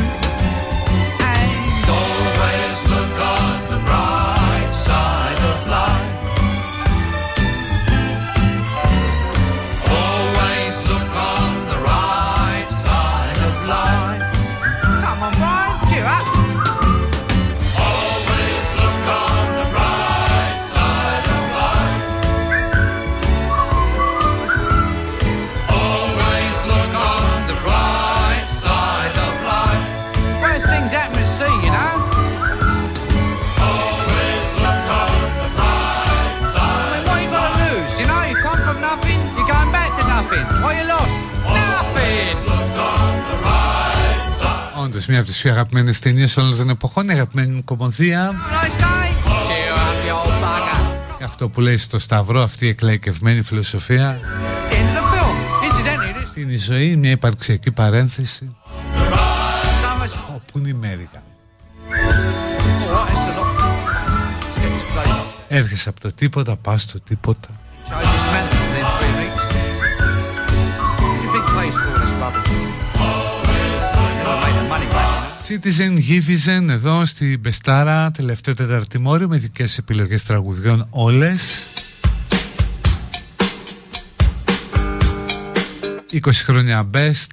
And 1.35 1.85
always 1.99 2.79
look 2.93 3.06
side. 45.07 45.13
Όντω, 45.13 45.13
μία 45.13 45.19
από 45.19 45.27
τις 45.27 45.41
πιο 45.41 45.51
αγαπημένες 45.51 45.99
ταινίες 45.99 46.37
όλων 46.37 46.57
των 46.57 46.69
εποχών, 46.69 47.09
η 47.09 47.13
αγαπημένη 47.13 47.53
μου 47.55 47.65
κομμωδία. 47.65 48.33
What 48.33 48.65
I 48.65 48.69
say? 48.69 49.09
Cheer 49.27 49.73
up, 49.75 50.09
you 50.09 50.15
old 50.15 50.45
bugger. 50.45 51.25
Αυτό 51.25 51.49
που 51.49 51.61
λέει 51.61 51.77
στο 51.77 51.99
Σταυρό, 51.99 52.43
αυτή 52.43 52.67
η 52.67 52.69
εκλαϊκευμένη 52.69 53.43
φιλοσοφία. 53.43 54.19
End 54.21 54.25
of 54.25 54.77
the 54.77 55.15
film. 55.15 55.37
Incidentally, 55.71 56.37
this 56.37 56.41
Είναι 56.41 56.53
η 56.53 56.57
ζωή, 56.59 56.97
μια 56.97 57.11
υπαρξιακή 57.11 57.71
παρένθεση. 57.73 58.57
so 58.63 60.03
much. 60.03 60.35
Ω, 60.37 60.41
πού 60.53 60.59
είναι 60.59 60.69
η 60.69 60.73
Μέρικα. 60.73 61.23
All 61.23 61.93
right, 62.95 63.11
it's 63.11 63.25
a 63.25 63.39
lot. 63.39 63.57
Let's 64.41 64.59
get 64.59 64.71
this 64.71 64.97
place 64.97 65.19
up. 65.21 65.27
Έρχεσαι 65.49 65.89
από 65.89 66.01
το 66.01 66.13
τίποτα, 66.13 66.57
πας 66.57 66.83
στο 66.83 67.01
τίποτα. 67.01 67.56
Citizen 75.49 75.99
Givizen 76.09 76.69
εδώ 76.69 77.05
στην 77.05 77.41
Πεστάρα 77.41 78.11
τελευταίο 78.11 78.55
τεταρτημόριο 78.55 79.29
με 79.29 79.37
δικές 79.39 79.79
επιλογές 79.79 80.25
τραγουδιών 80.25 80.87
όλες. 80.91 81.67
20 86.13 86.31
χρόνια 86.33 86.91
best. 86.95 87.27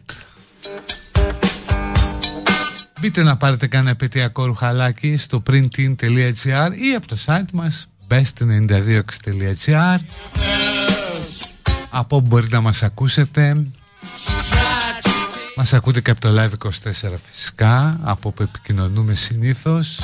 Μπείτε 3.00 3.24
να 3.24 3.38
πάρετε 3.38 3.68
κανένα 3.68 3.90
επαιτειακό 3.90 4.46
ρουχαλάκι 4.46 5.18
στο 5.18 5.44
printin.gr 5.50 6.72
ή 6.74 6.94
από 6.96 7.08
το 7.08 7.18
site 7.26 7.52
μας 7.54 7.90
best92x.gr 8.08 9.98
Από 11.90 12.16
όπου 12.16 12.28
μπορείτε 12.28 12.56
να 12.56 12.62
μας 12.62 12.84
ακούσετε 12.84 13.66
Μας 15.56 15.74
ακούτε 15.74 16.02
και 16.02 16.12
από 16.12 16.22
το 16.22 16.30
Live 16.38 16.68
24 16.68 16.70
φυσικά 17.32 18.00
Από 18.02 18.30
όπου 18.30 18.44
επικοινωνούμε 18.44 19.14
συνήθως. 19.14 20.00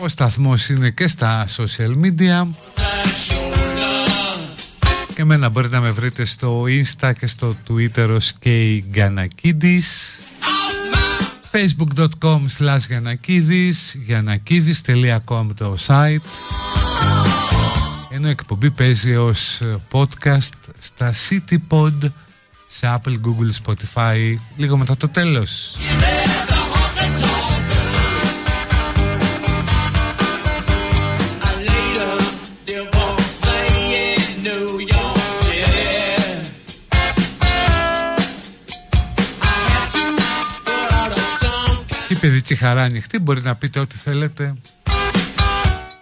Ο 0.00 0.08
σταθμός 0.08 0.68
είναι 0.68 0.90
και 0.90 1.08
στα 1.08 1.46
social 1.56 1.92
media. 2.04 2.48
Και 5.14 5.22
εμένα 5.22 5.48
μπορείτε 5.48 5.74
να 5.74 5.80
με 5.80 5.90
βρείτε 5.90 6.24
στο 6.24 6.64
Insta 6.64 7.12
και 7.18 7.26
στο 7.26 7.54
Twitter 7.68 8.08
ως 8.08 8.32
και 8.32 8.84
Γκανακίδης 8.90 10.18
facebook.com 11.52 12.40
slash 12.58 12.86
Γιανακίδης 12.88 13.96
γιανακίδης.com 14.04 15.46
το 15.56 15.76
site 15.86 16.71
ενώ 18.14 18.28
η 18.28 18.30
εκπομπή 18.30 18.70
παίζει 18.70 19.16
ως 19.16 19.60
podcast 19.92 20.58
στα 20.78 21.12
CityPod 21.28 22.10
σε 22.66 23.00
Apple, 23.00 23.10
Google, 23.10 23.50
Spotify 23.64 24.36
λίγο 24.56 24.76
μετά 24.76 24.96
το 24.96 25.08
τέλος. 25.08 25.76
Παιδική 42.20 42.54
χαρά 42.54 42.82
ανοιχτή 42.82 43.18
μπορεί 43.18 43.40
να 43.40 43.54
πείτε 43.54 43.80
ό,τι 43.80 43.96
θέλετε 43.96 44.54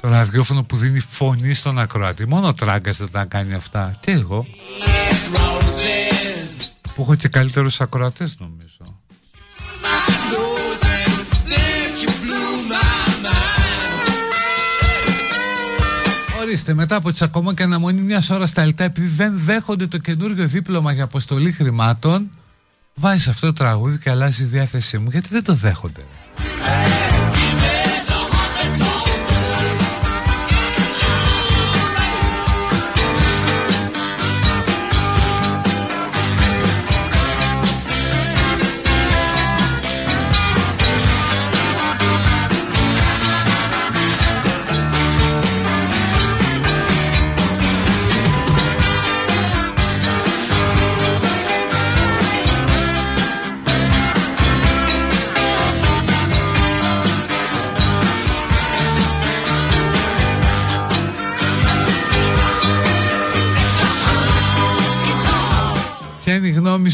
το 0.00 0.08
ραδιόφωνο 0.08 0.62
που 0.62 0.76
δίνει 0.76 1.00
φωνή 1.00 1.54
στον 1.54 1.78
ακροατή. 1.78 2.28
Μόνο 2.28 2.46
ο 2.46 2.54
Τράγκας 2.54 2.96
δεν 2.96 3.10
τα 3.10 3.24
κάνει 3.24 3.54
αυτά. 3.54 3.90
Και 4.00 4.10
εγώ. 4.10 4.46
Που 6.94 7.02
έχω 7.02 7.14
και 7.14 7.28
καλύτερους 7.28 7.80
ακροατές 7.80 8.36
νομίζω. 8.38 8.98
Ορίστε, 16.40 16.74
μετά 16.74 16.96
από 16.96 17.10
τις 17.10 17.22
ακόμα 17.22 17.54
και 17.54 17.62
αναμονή 17.62 18.00
μια 18.00 18.22
ώρα 18.30 18.46
στα 18.46 18.64
λιτά, 18.64 18.84
επειδή 18.84 19.06
δεν 19.06 19.32
δέχονται 19.38 19.86
το 19.86 19.98
καινούργιο 19.98 20.46
δίπλωμα 20.46 20.92
για 20.92 21.04
αποστολή 21.04 21.52
χρημάτων, 21.52 22.30
βάζει 22.94 23.30
αυτό 23.30 23.46
το 23.46 23.52
τραγούδι 23.52 23.98
και 23.98 24.10
αλλάζει 24.10 24.42
η 24.42 24.46
διάθεσή 24.46 24.98
μου 24.98 25.08
γιατί 25.10 25.28
δεν 25.30 25.44
το 25.44 25.54
δέχονται. 25.54 26.00
γνώμη 26.60 27.09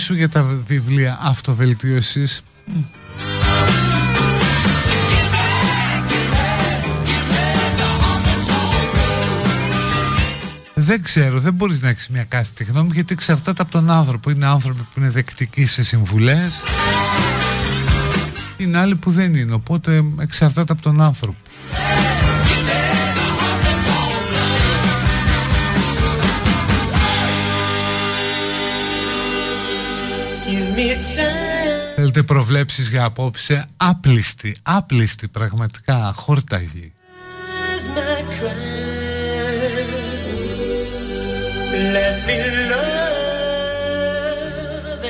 σου 0.07 0.15
για 0.15 0.28
τα 0.28 0.43
βιβλία 0.66 1.19
αυτοβελτίωσης. 1.23 2.43
Δεν 10.74 11.03
ξέρω, 11.03 11.41
δεν 11.41 11.55
μπορείς 11.55 11.83
να 11.83 11.89
έχεις 11.89 12.09
μια 12.09 12.24
κάθετη 12.24 12.65
γνώμη 12.65 12.91
γιατί 12.95 13.12
εξαρτάται 13.12 13.62
από 13.62 13.70
τον 13.70 13.91
άνθρωπο. 13.91 14.31
Είναι 14.31 14.47
άνθρωποι 14.47 14.83
που 14.83 15.01
είναι 15.01 15.11
δεκτικοί 15.11 15.66
σε 15.66 15.83
συμβουλές. 15.83 16.62
Είναι 18.57 18.78
άλλοι 18.78 18.97
που 18.97 19.11
δεν 19.11 19.35
είναι, 19.35 19.53
οπότε 19.53 20.05
εξαρτάται 20.20 20.73
από 20.73 20.83
τον 20.83 21.01
άνθρωπο 21.01 21.39
Θέλετε 32.16 32.34
προβλέψεις 32.34 32.88
για 32.88 33.05
απόψε 33.05 33.66
άπλιστη, 33.76 34.56
άπλιστη 34.62 35.28
πραγματικά, 35.28 36.12
χόρταγη. 36.16 36.93
Let 41.94 42.16
me 42.26 42.38
love 42.72 43.12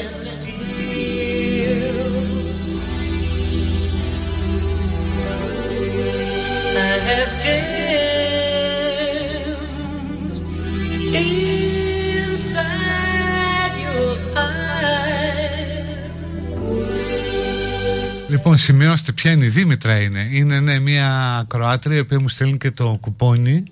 and 0.02 0.16
steal. 0.32 1.86
I 6.76 6.94
have 7.08 7.32
danced 7.44 7.76
Λοιπόν, 18.47 18.60
σημειώστε 18.60 19.12
ποια 19.12 19.31
είναι 19.31 19.44
η 19.44 19.48
Δήμητρα 19.48 20.01
είναι. 20.01 20.28
Είναι 20.31 20.60
ναι, 20.60 20.78
μια 20.78 21.44
Κροάτρια 21.48 21.97
η 21.97 22.01
οποία 22.01 22.20
μου 22.20 22.28
στέλνει 22.28 22.56
και 22.56 22.70
το 22.70 22.98
κουπόνι. 23.01 23.64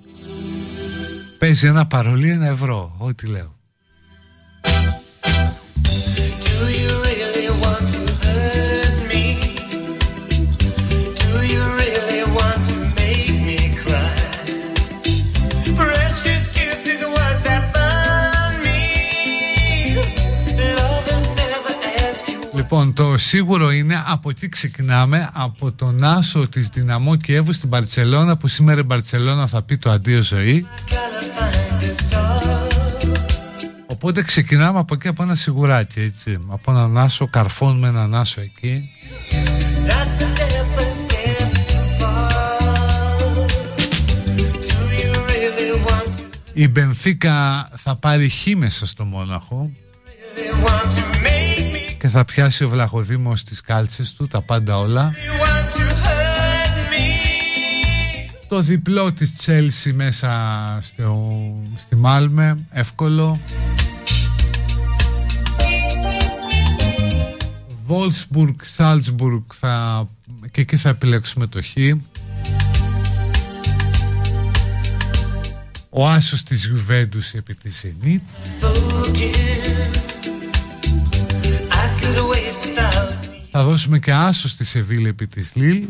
Παίζει 1.38 1.66
ένα 1.66 1.86
παρολί 1.86 2.30
ένα 2.30 2.46
ευρώ. 2.46 2.94
Ό,τι 2.98 3.26
λέω. 3.26 3.54
Λοιπόν, 22.64 22.92
το 22.92 23.18
σίγουρο 23.18 23.70
είναι 23.72 24.02
από 24.06 24.30
εκεί 24.30 24.48
ξεκινάμε 24.48 25.30
από 25.32 25.72
τον 25.72 26.04
άσο 26.04 26.48
της 26.48 26.68
Δυναμό 26.68 27.16
Κιέβου 27.16 27.52
στην 27.52 27.68
Μπαρτσελώνα 27.68 28.36
που 28.36 28.48
σήμερα 28.48 28.80
η 28.80 28.84
Μπαρτσελώνα 28.84 29.46
θα 29.46 29.62
πει 29.62 29.78
το 29.78 29.90
αντίο 29.90 30.22
ζωή. 30.22 30.66
Οπότε 33.86 34.22
ξεκινάμε 34.22 34.78
από 34.78 34.94
εκεί 34.94 35.08
από 35.08 35.22
ένα 35.22 35.34
σιγουράκι 35.34 36.00
έτσι. 36.00 36.38
Από 36.48 36.70
έναν 36.70 36.98
άσο, 36.98 37.26
καρφώνουμε 37.26 37.88
έναν 37.88 38.14
άσο 38.14 38.40
εκεί. 38.40 38.90
Η 46.52 46.68
Μπενφίκα 46.68 47.68
θα 47.76 47.96
πάρει 47.96 48.28
χ 48.28 48.46
μέσα 48.56 48.86
στο 48.86 49.04
Μόναχο 49.04 49.70
και 50.34 51.13
θα 52.16 52.24
πιάσει 52.24 52.64
ο 52.64 52.68
Βλαχοδήμος 52.68 53.42
τις 53.42 53.60
κάλτσες 53.60 54.14
του, 54.14 54.26
τα 54.26 54.40
πάντα 54.40 54.78
όλα. 54.78 55.12
Το 58.48 58.60
διπλό 58.60 59.12
της 59.12 59.36
Τσέλσι 59.36 59.92
μέσα 59.92 60.30
στο, 60.82 61.42
στη 61.78 61.96
Μάλμε, 61.96 62.66
εύκολο. 62.70 63.40
Βόλσμπουργκ, 67.86 68.54
Σάλτσμπουργκ 68.62 69.42
θα, 69.54 70.04
και 70.50 70.60
εκεί 70.60 70.76
θα 70.76 70.88
επιλέξουμε 70.88 71.46
το 71.46 71.62
Χ. 71.62 71.74
Ο 75.90 76.08
άσος 76.08 76.42
της 76.42 76.66
Γιουβέντους 76.66 77.32
επί 77.32 77.54
της 77.54 77.84
Ενίτ. 77.84 78.22
Θα 83.56 83.62
δώσουμε 83.62 83.98
και 83.98 84.12
άσο 84.12 84.48
στη 84.48 84.64
Σεβίλη 84.64 85.08
επί 85.08 85.26
της 85.26 85.50
Λίλ. 85.54 85.86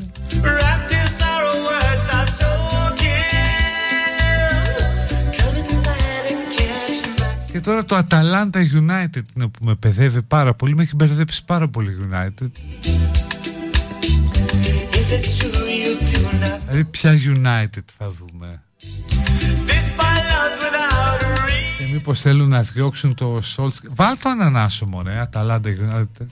Και 7.53 7.61
τώρα 7.61 7.85
το 7.85 7.97
Atalanta 7.97 8.57
United 8.57 9.23
είναι 9.35 9.49
που 9.49 9.65
με 9.65 9.75
παιδεύει 9.75 10.23
πάρα 10.23 10.55
πολύ 10.55 10.75
Με 10.75 10.83
έχει 10.83 10.95
μπερδέψει 10.95 11.45
πάρα 11.45 11.69
πολύ 11.69 11.97
United. 12.11 12.51
Δηλαδή 16.65 16.85
ποια 16.85 17.13
United 17.13 17.85
θα 17.99 18.11
δούμε. 18.11 18.63
Και 21.79 21.85
μήπως 21.93 22.21
θέλουν 22.21 22.49
να 22.49 22.63
διώξουν 22.63 23.15
το 23.15 23.41
Σόλτς 23.43 23.81
Βάλ 23.91 24.19
το 24.19 24.29
ανανάσω 24.29 24.87
μωρέ 24.87 25.29
Atalanta 25.33 25.67
United 25.67 26.27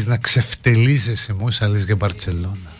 να 0.00 0.16
ξεφτελίζεσαι 0.16 1.32
μόσα 1.32 1.68
λες 1.68 1.84
για 1.84 1.96
Μπαρτσελώνα. 1.96 2.72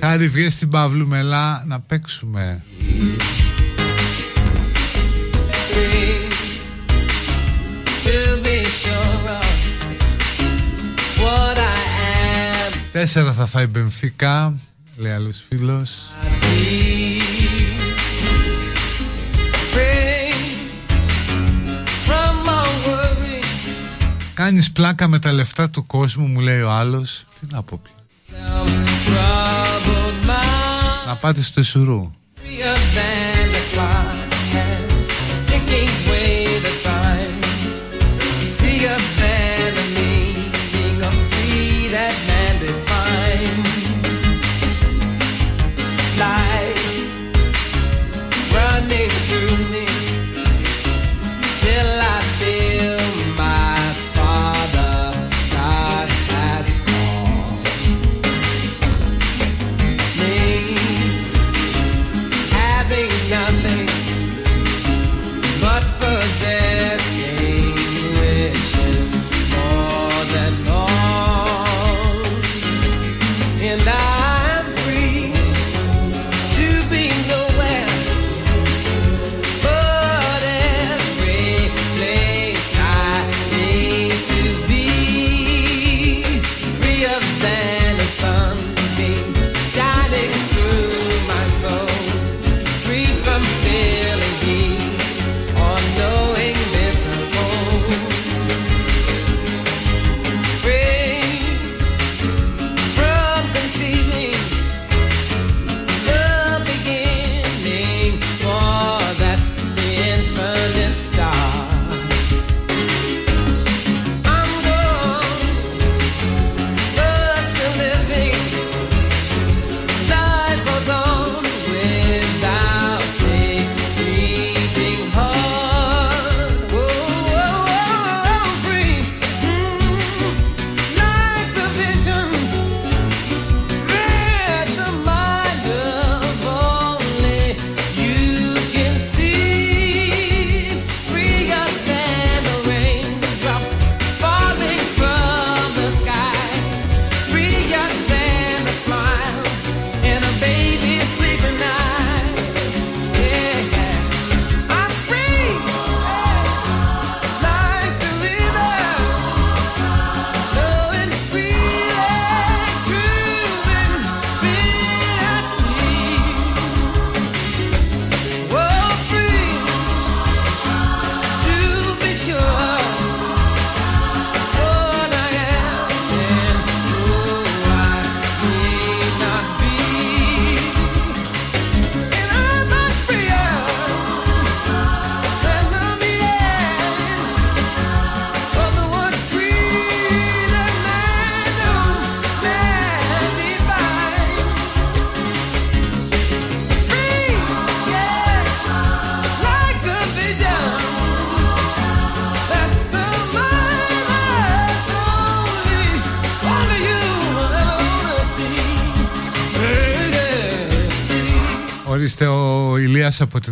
Χάρη 0.00 0.28
βγες 0.28 0.52
στην 0.52 0.68
Παύλου 0.68 1.06
Μελά 1.06 1.64
να 1.66 1.80
παίξουμε. 1.80 2.62
Τέσσερα 12.92 13.32
θα 13.32 13.46
φάει 13.46 13.66
Μπενφίκα 13.66 14.54
Λέει 14.96 15.12
άλλος 15.12 15.44
φίλος 15.48 15.90
Κάνεις 24.48 24.72
πλάκα 24.72 25.08
με 25.08 25.18
τα 25.18 25.32
λεφτά 25.32 25.70
του 25.70 25.86
κόσμου 25.86 26.26
μου 26.26 26.40
λέει 26.40 26.60
ο 26.60 26.70
άλλος. 26.70 27.24
Τι 27.40 27.46
να 27.50 27.62
πω 27.62 27.80
πια 27.82 27.92
Να 31.06 31.14
πάτε 31.14 31.42
στο 31.42 31.60
Εσουρού 31.60 32.12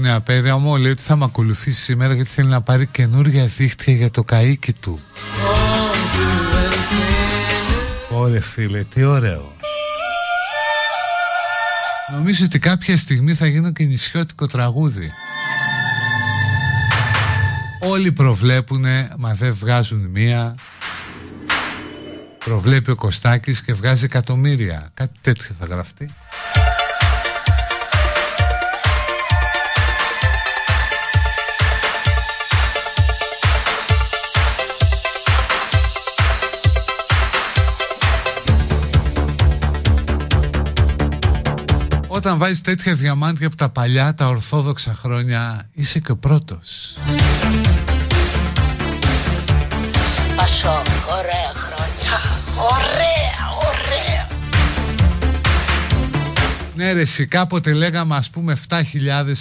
Νέα 0.07 0.21
Πέρα 0.21 0.59
μου 0.59 0.77
λέει 0.77 0.91
ότι 0.91 1.03
θα 1.03 1.17
με 1.17 1.25
ακολουθήσει 1.25 1.83
σήμερα 1.83 2.15
γιατί 2.15 2.31
θέλει 2.31 2.49
να 2.49 2.61
πάρει 2.61 2.87
καινούργια 2.87 3.47
δίχτυα 3.47 3.95
για 3.95 4.11
το 4.11 4.25
καΐκι 4.31 4.73
του. 4.81 5.01
Ωρε 8.11 8.41
φίλε, 8.41 8.83
τι 8.83 9.05
ωραίο. 9.05 9.53
Νομίζω 12.13 12.45
ότι 12.45 12.59
κάποια 12.59 12.97
στιγμή 12.97 13.35
θα 13.35 13.47
γίνω 13.47 13.73
και 13.73 13.85
νησιώτικο 13.85 14.47
τραγούδι. 14.47 15.11
Όλοι 17.81 18.13
προβλέπουνε, 18.13 19.11
μα 19.19 19.35
δεν 19.35 19.55
βγάζουν 19.55 20.07
μία. 20.13 20.55
Προβλέπει 22.45 22.91
ο 22.91 22.95
Κωστάκης 22.95 23.63
και 23.63 23.73
βγάζει 23.73 24.05
εκατομμύρια. 24.05 24.91
Κάτι 24.95 25.19
τέτοιο 25.21 25.55
θα 25.59 25.67
γραφτεί. 25.67 26.09
Όταν 42.27 42.39
βάζεις 42.39 42.61
τέτοια 42.61 42.95
διαμάντια 42.95 43.47
από 43.47 43.57
τα 43.57 43.69
παλιά, 43.69 44.15
τα 44.15 44.29
ορθόδοξα 44.29 44.95
χρόνια, 44.95 45.69
είσαι 45.73 45.99
και 46.01 46.11
ο 46.11 46.17
πρώτος. 46.17 46.99
Πασόκ, 50.37 50.87
ωραία 51.19 51.53
χρόνια. 51.55 52.17
Ωραία, 52.57 53.39
ωραία. 53.59 54.29
Ναι 56.77 56.93
ρε 56.93 57.01
εσύ, 57.01 57.27
κάποτε 57.27 57.73
λέγαμε 57.73 58.17
ας 58.17 58.31
πούμε 58.31 58.57
7.000 58.69 58.83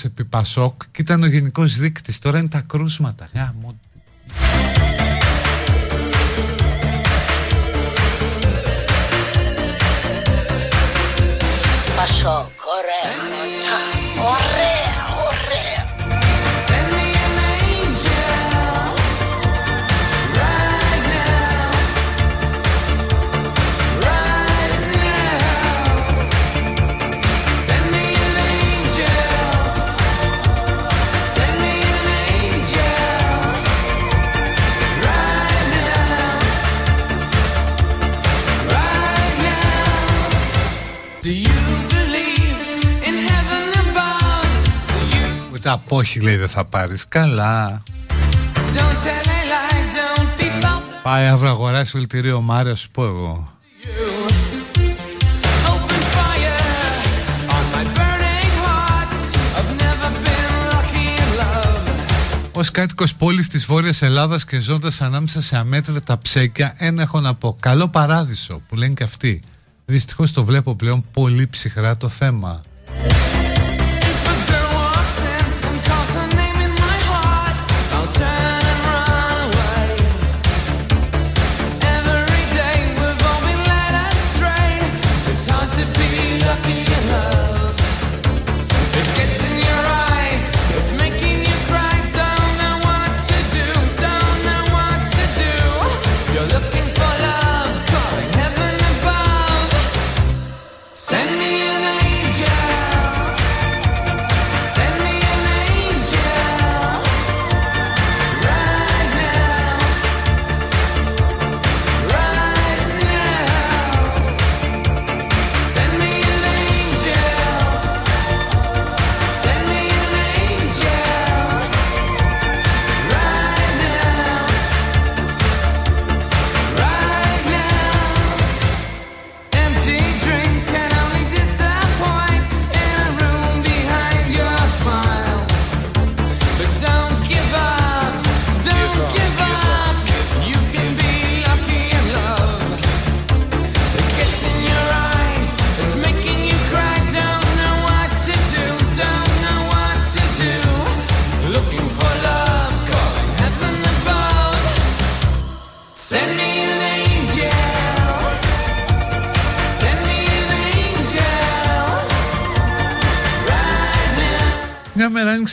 επί 0.03 0.25
Πασόκ 0.25 0.81
και 0.91 1.01
ήταν 1.01 1.23
ο 1.23 1.27
γενικός 1.27 1.77
δείκτης. 1.77 2.19
Τώρα 2.19 2.39
είναι 2.39 2.47
τα 2.47 2.59
κρούσματα. 2.59 3.29
Γάμο, 3.33 3.79
Πασόκ, 3.79 3.84
ωραία 12.85 13.55
Ούτε 45.65 45.73
απόχη 45.73 46.19
λέει 46.19 46.35
δεν 46.35 46.49
θα 46.49 46.65
πάρεις. 46.65 47.07
Καλά. 47.07 47.83
Πάει 51.03 51.27
αύριο 51.27 51.49
αγοράσει 51.49 51.97
ολτηρίο 51.97 52.41
Μάρια 52.41 52.75
σου 52.75 52.89
πω 52.91 53.03
εγώ. 53.03 53.53
Ω 62.51 62.61
κάτοικος 62.71 63.15
πόλης 63.15 63.47
της 63.47 63.65
Βόρειας 63.65 64.01
Ελλάδας 64.01 64.45
και 64.45 64.59
ζώντας 64.59 65.01
ανάμεσα 65.01 65.41
σε 65.41 65.57
αμέτρητα 65.57 66.17
ψέκια, 66.17 66.73
ένα 66.77 67.01
έχω 67.01 67.19
να 67.19 67.35
πω. 67.35 67.57
Καλό 67.59 67.87
παράδεισο 67.87 68.61
που 68.67 68.75
λένε 68.75 68.93
και 68.93 69.03
αυτοί. 69.03 69.41
Δυστυχώς 69.85 70.31
το 70.31 70.43
βλέπω 70.43 70.75
πλέον 70.75 71.05
πολύ 71.13 71.47
ψυχρά 71.47 71.97
το 71.97 72.09
θέμα. 72.09 72.61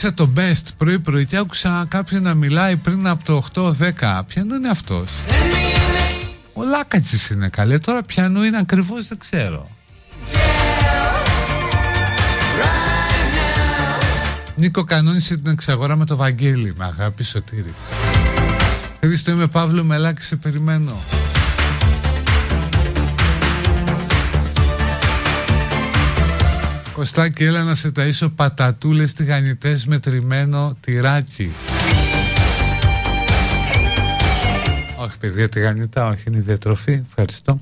Άνοιξα 0.03 0.13
το 0.13 0.29
best 0.35 0.73
πρωί 0.77 0.99
πρωί 0.99 1.25
και 1.25 1.37
άκουσα 1.37 1.85
κάποιον 1.87 2.21
να 2.21 2.33
μιλάει 2.33 2.77
πριν 2.77 3.07
από 3.07 3.23
το 3.23 3.71
8-10. 3.99 4.21
Ποιανού 4.27 4.55
είναι 4.55 4.69
αυτός. 4.69 5.09
Ο 6.53 6.63
Λάκατσης 6.63 7.29
είναι 7.29 7.49
καλέ. 7.49 7.79
Τώρα 7.79 8.01
ποιανού 8.01 8.43
είναι 8.43 8.57
ακριβώς 8.57 9.07
δεν 9.07 9.17
ξέρω. 9.17 9.69
Νίκο 14.55 14.83
κανόνισε 14.83 15.37
την 15.37 15.51
εξαγορά 15.51 15.95
με 15.95 16.05
το 16.05 16.15
Βαγγέλη 16.15 16.73
με 16.77 16.85
αγάπη 16.85 17.23
Σωτήρης. 17.23 17.73
Χρήστο 18.99 19.31
είμαι 19.31 19.47
Παύλο 19.47 19.83
Μελάκη 19.83 20.23
σε 20.23 20.35
περιμένω. 20.35 20.91
Κωστάκι 26.93 27.43
έλα 27.43 27.63
να 27.63 27.75
σε 27.75 27.91
ταΐσω 27.95 28.31
πατατούλες 28.35 29.13
τηγανιτές 29.13 29.85
με 29.85 29.99
τριμμένο 29.99 30.77
τυράκι. 30.79 31.51
Όχι 34.97 35.17
παιδιά 35.17 35.49
τηγανιτά, 35.49 36.07
όχι 36.07 36.23
είναι 36.27 36.37
η 36.37 36.41
διατροφή 36.41 37.01
Ευχαριστώ 37.07 37.61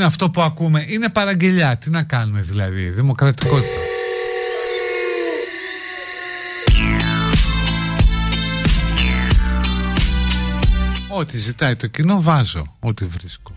είναι 0.00 0.08
αυτό 0.08 0.30
που 0.30 0.42
ακούμε, 0.42 0.84
είναι 0.88 1.08
παραγγελιά. 1.08 1.76
Τι 1.76 1.90
να 1.90 2.02
κάνουμε 2.02 2.40
δηλαδή, 2.40 2.90
δημοκρατικότητα. 2.90 3.78
Ό,τι 11.08 11.36
ζητάει 11.36 11.76
το 11.76 11.86
κοινό 11.86 12.22
βάζω, 12.22 12.76
ό,τι 12.80 13.04
βρίσκω. 13.04 13.52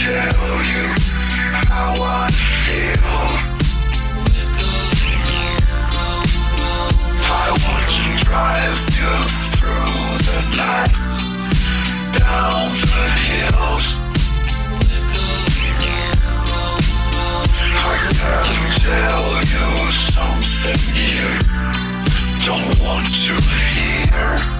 tell 0.00 0.64
you 0.64 0.86
how 1.68 1.92
I 2.00 2.30
feel. 2.30 3.20
I 7.28 7.46
want 7.64 7.88
to 7.96 8.08
drive 8.24 8.80
you 8.96 9.14
through 9.56 10.08
the 10.28 10.40
night, 10.56 10.94
down 12.16 12.72
the 12.94 13.06
hills. 13.28 13.86
I 17.76 17.94
gotta 18.08 18.62
tell 18.80 19.30
you 19.52 19.68
something 20.08 20.80
you 20.96 21.28
don't 22.46 22.72
want 22.80 23.04
to 23.26 23.34
hear. 23.76 24.59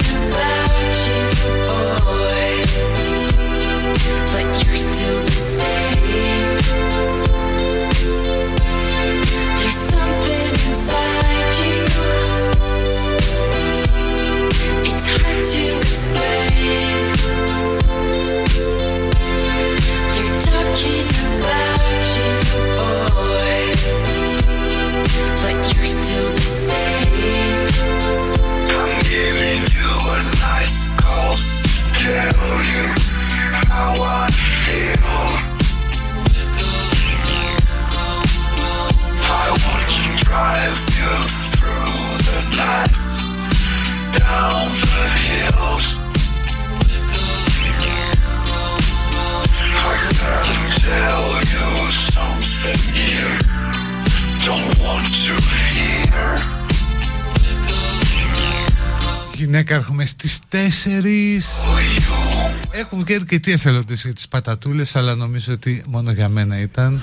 Έχουν 62.71 63.03
και 63.03 63.13
αρκετοί 63.13 63.51
εθελοντές 63.51 64.03
για 64.03 64.13
τις 64.13 64.27
πατατούλες 64.27 64.95
Αλλά 64.95 65.15
νομίζω 65.15 65.53
ότι 65.53 65.83
μόνο 65.87 66.11
για 66.11 66.29
μένα 66.29 66.59
ήταν 66.59 67.01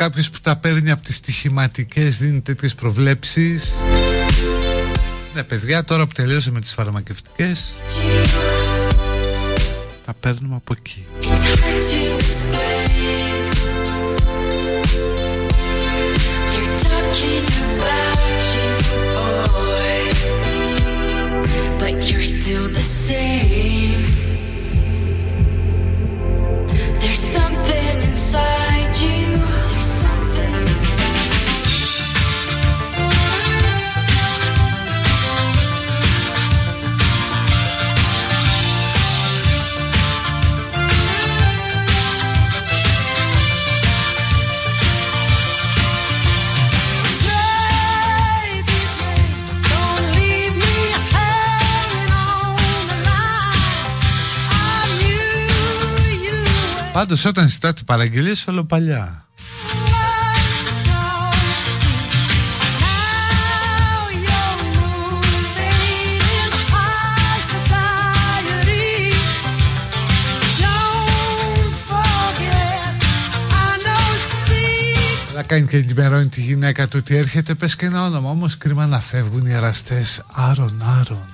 κάποιος 0.00 0.30
που 0.30 0.40
τα 0.40 0.56
παίρνει 0.56 0.90
από 0.90 1.04
τις 1.04 1.16
στοιχηματικές 1.16 2.18
δίνει 2.18 2.40
τέτοιες 2.40 2.74
προβλέψεις. 2.74 3.74
Ναι 5.34 5.42
παιδιά 5.42 5.84
τώρα 5.84 6.06
που 6.06 6.12
τελείωσαμε 6.12 6.60
τις 6.60 6.72
φαρμακευτικές 6.72 7.74
Τα 10.04 10.14
παίρνουμε 10.20 10.56
από 10.56 10.74
εκεί. 10.78 11.06
But 21.80 21.94
you're 22.08 22.28
still 22.36 22.66
the 22.78 22.86
same 23.06 23.69
Πάντως 57.00 57.24
όταν 57.24 57.48
ζητάτε 57.48 57.82
παραγγελίες 57.86 58.46
όλο 58.46 58.64
παλιά. 58.64 59.26
Να 75.34 75.42
κάνει 75.42 75.66
και 75.66 75.76
ενημερώνει 75.76 76.28
τη 76.28 76.40
γυναίκα 76.40 76.88
του 76.88 76.96
ότι 77.00 77.16
έρχεται 77.16 77.54
πες 77.54 77.76
και 77.76 77.86
ένα 77.86 78.04
όνομα. 78.04 78.30
Όμως 78.30 78.56
κρίμα 78.56 78.86
να 78.86 79.00
φεύγουν 79.00 79.46
οι 79.46 79.52
εραστές. 79.52 80.22
Άρον 80.32 80.82
Άρον 81.00 81.26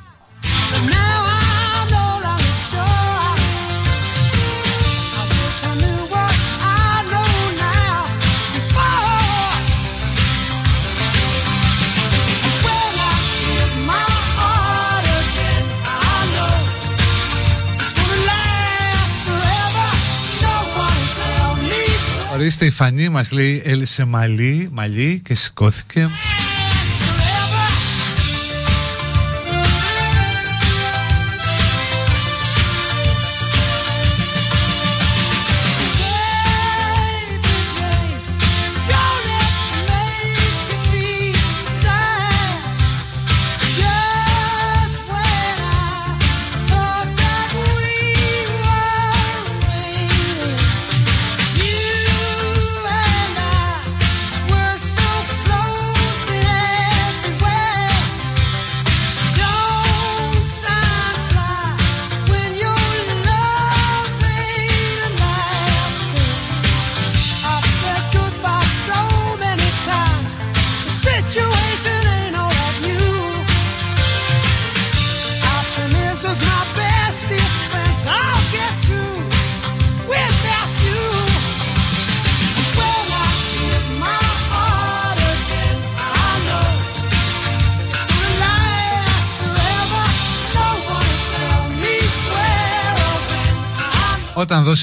Ορίστε 22.37 22.65
η 22.65 22.71
Φανή 22.71 23.09
μας 23.09 23.31
λέει 23.33 23.63
έλυσε 23.65 24.05
μαλλί, 24.05 24.69
μαλλί 24.73 25.21
και 25.25 25.35
σηκώθηκε 25.35 26.09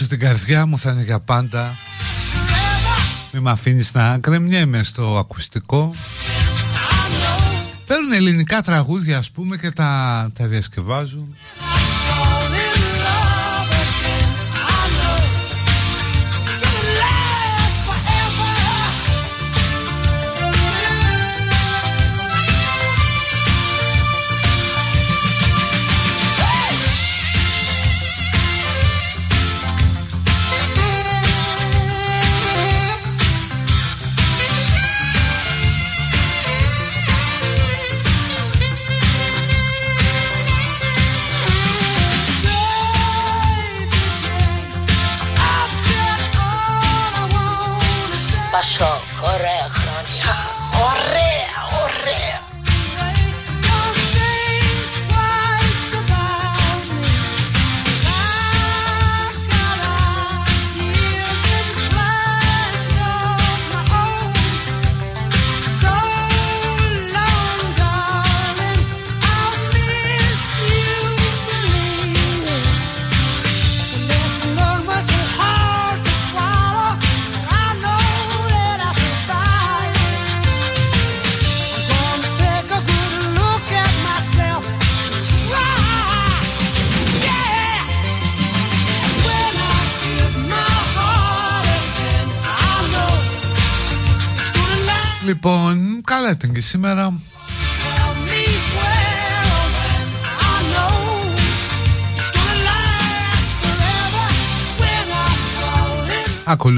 Όταν 0.03 0.17
δώσω 0.17 0.19
την 0.19 0.19
καρδιά 0.19 0.65
μου 0.65 0.79
θα 0.79 0.91
είναι 0.91 1.03
για 1.03 1.19
πάντα. 1.19 1.77
Μη 3.31 3.39
με 3.39 3.51
αφήνεις 3.51 3.93
να 3.93 4.17
κρεμνιέμαι 4.17 4.83
στο 4.83 5.17
ακουστικό. 5.17 5.95
Παίρνουν 7.85 8.11
ελληνικά 8.11 8.61
τραγούδια 8.61 9.17
ας 9.17 9.31
πούμε 9.31 9.57
και 9.57 9.71
τα, 9.71 10.29
τα 10.37 10.45
διασκευάζουν 10.47 11.35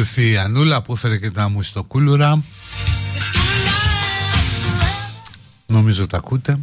Ακολουθεί 0.06 0.32
η 0.32 0.38
Ανούλα 0.38 0.82
που 0.82 0.94
έφερε 0.94 1.18
και 1.18 1.32
τα 1.32 1.50
μου 1.50 1.62
στο 1.62 1.84
κούλουρα. 1.84 2.44
Νομίζω 5.66 6.08
τα 6.08 6.18
ακούτε. 6.18 6.60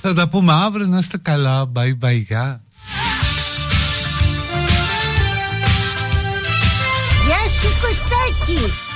Θα 0.00 0.14
τα 0.14 0.28
πούμε 0.28 0.52
αύριο 0.52 0.86
να 0.86 0.98
είστε 0.98 1.18
καλά. 1.18 1.72
Bye 1.74 1.98
bye. 2.00 2.22
Γεια. 2.26 2.62
Γεια 7.26 7.42
σου 7.60 7.68
Κωστάκη. 7.80 8.87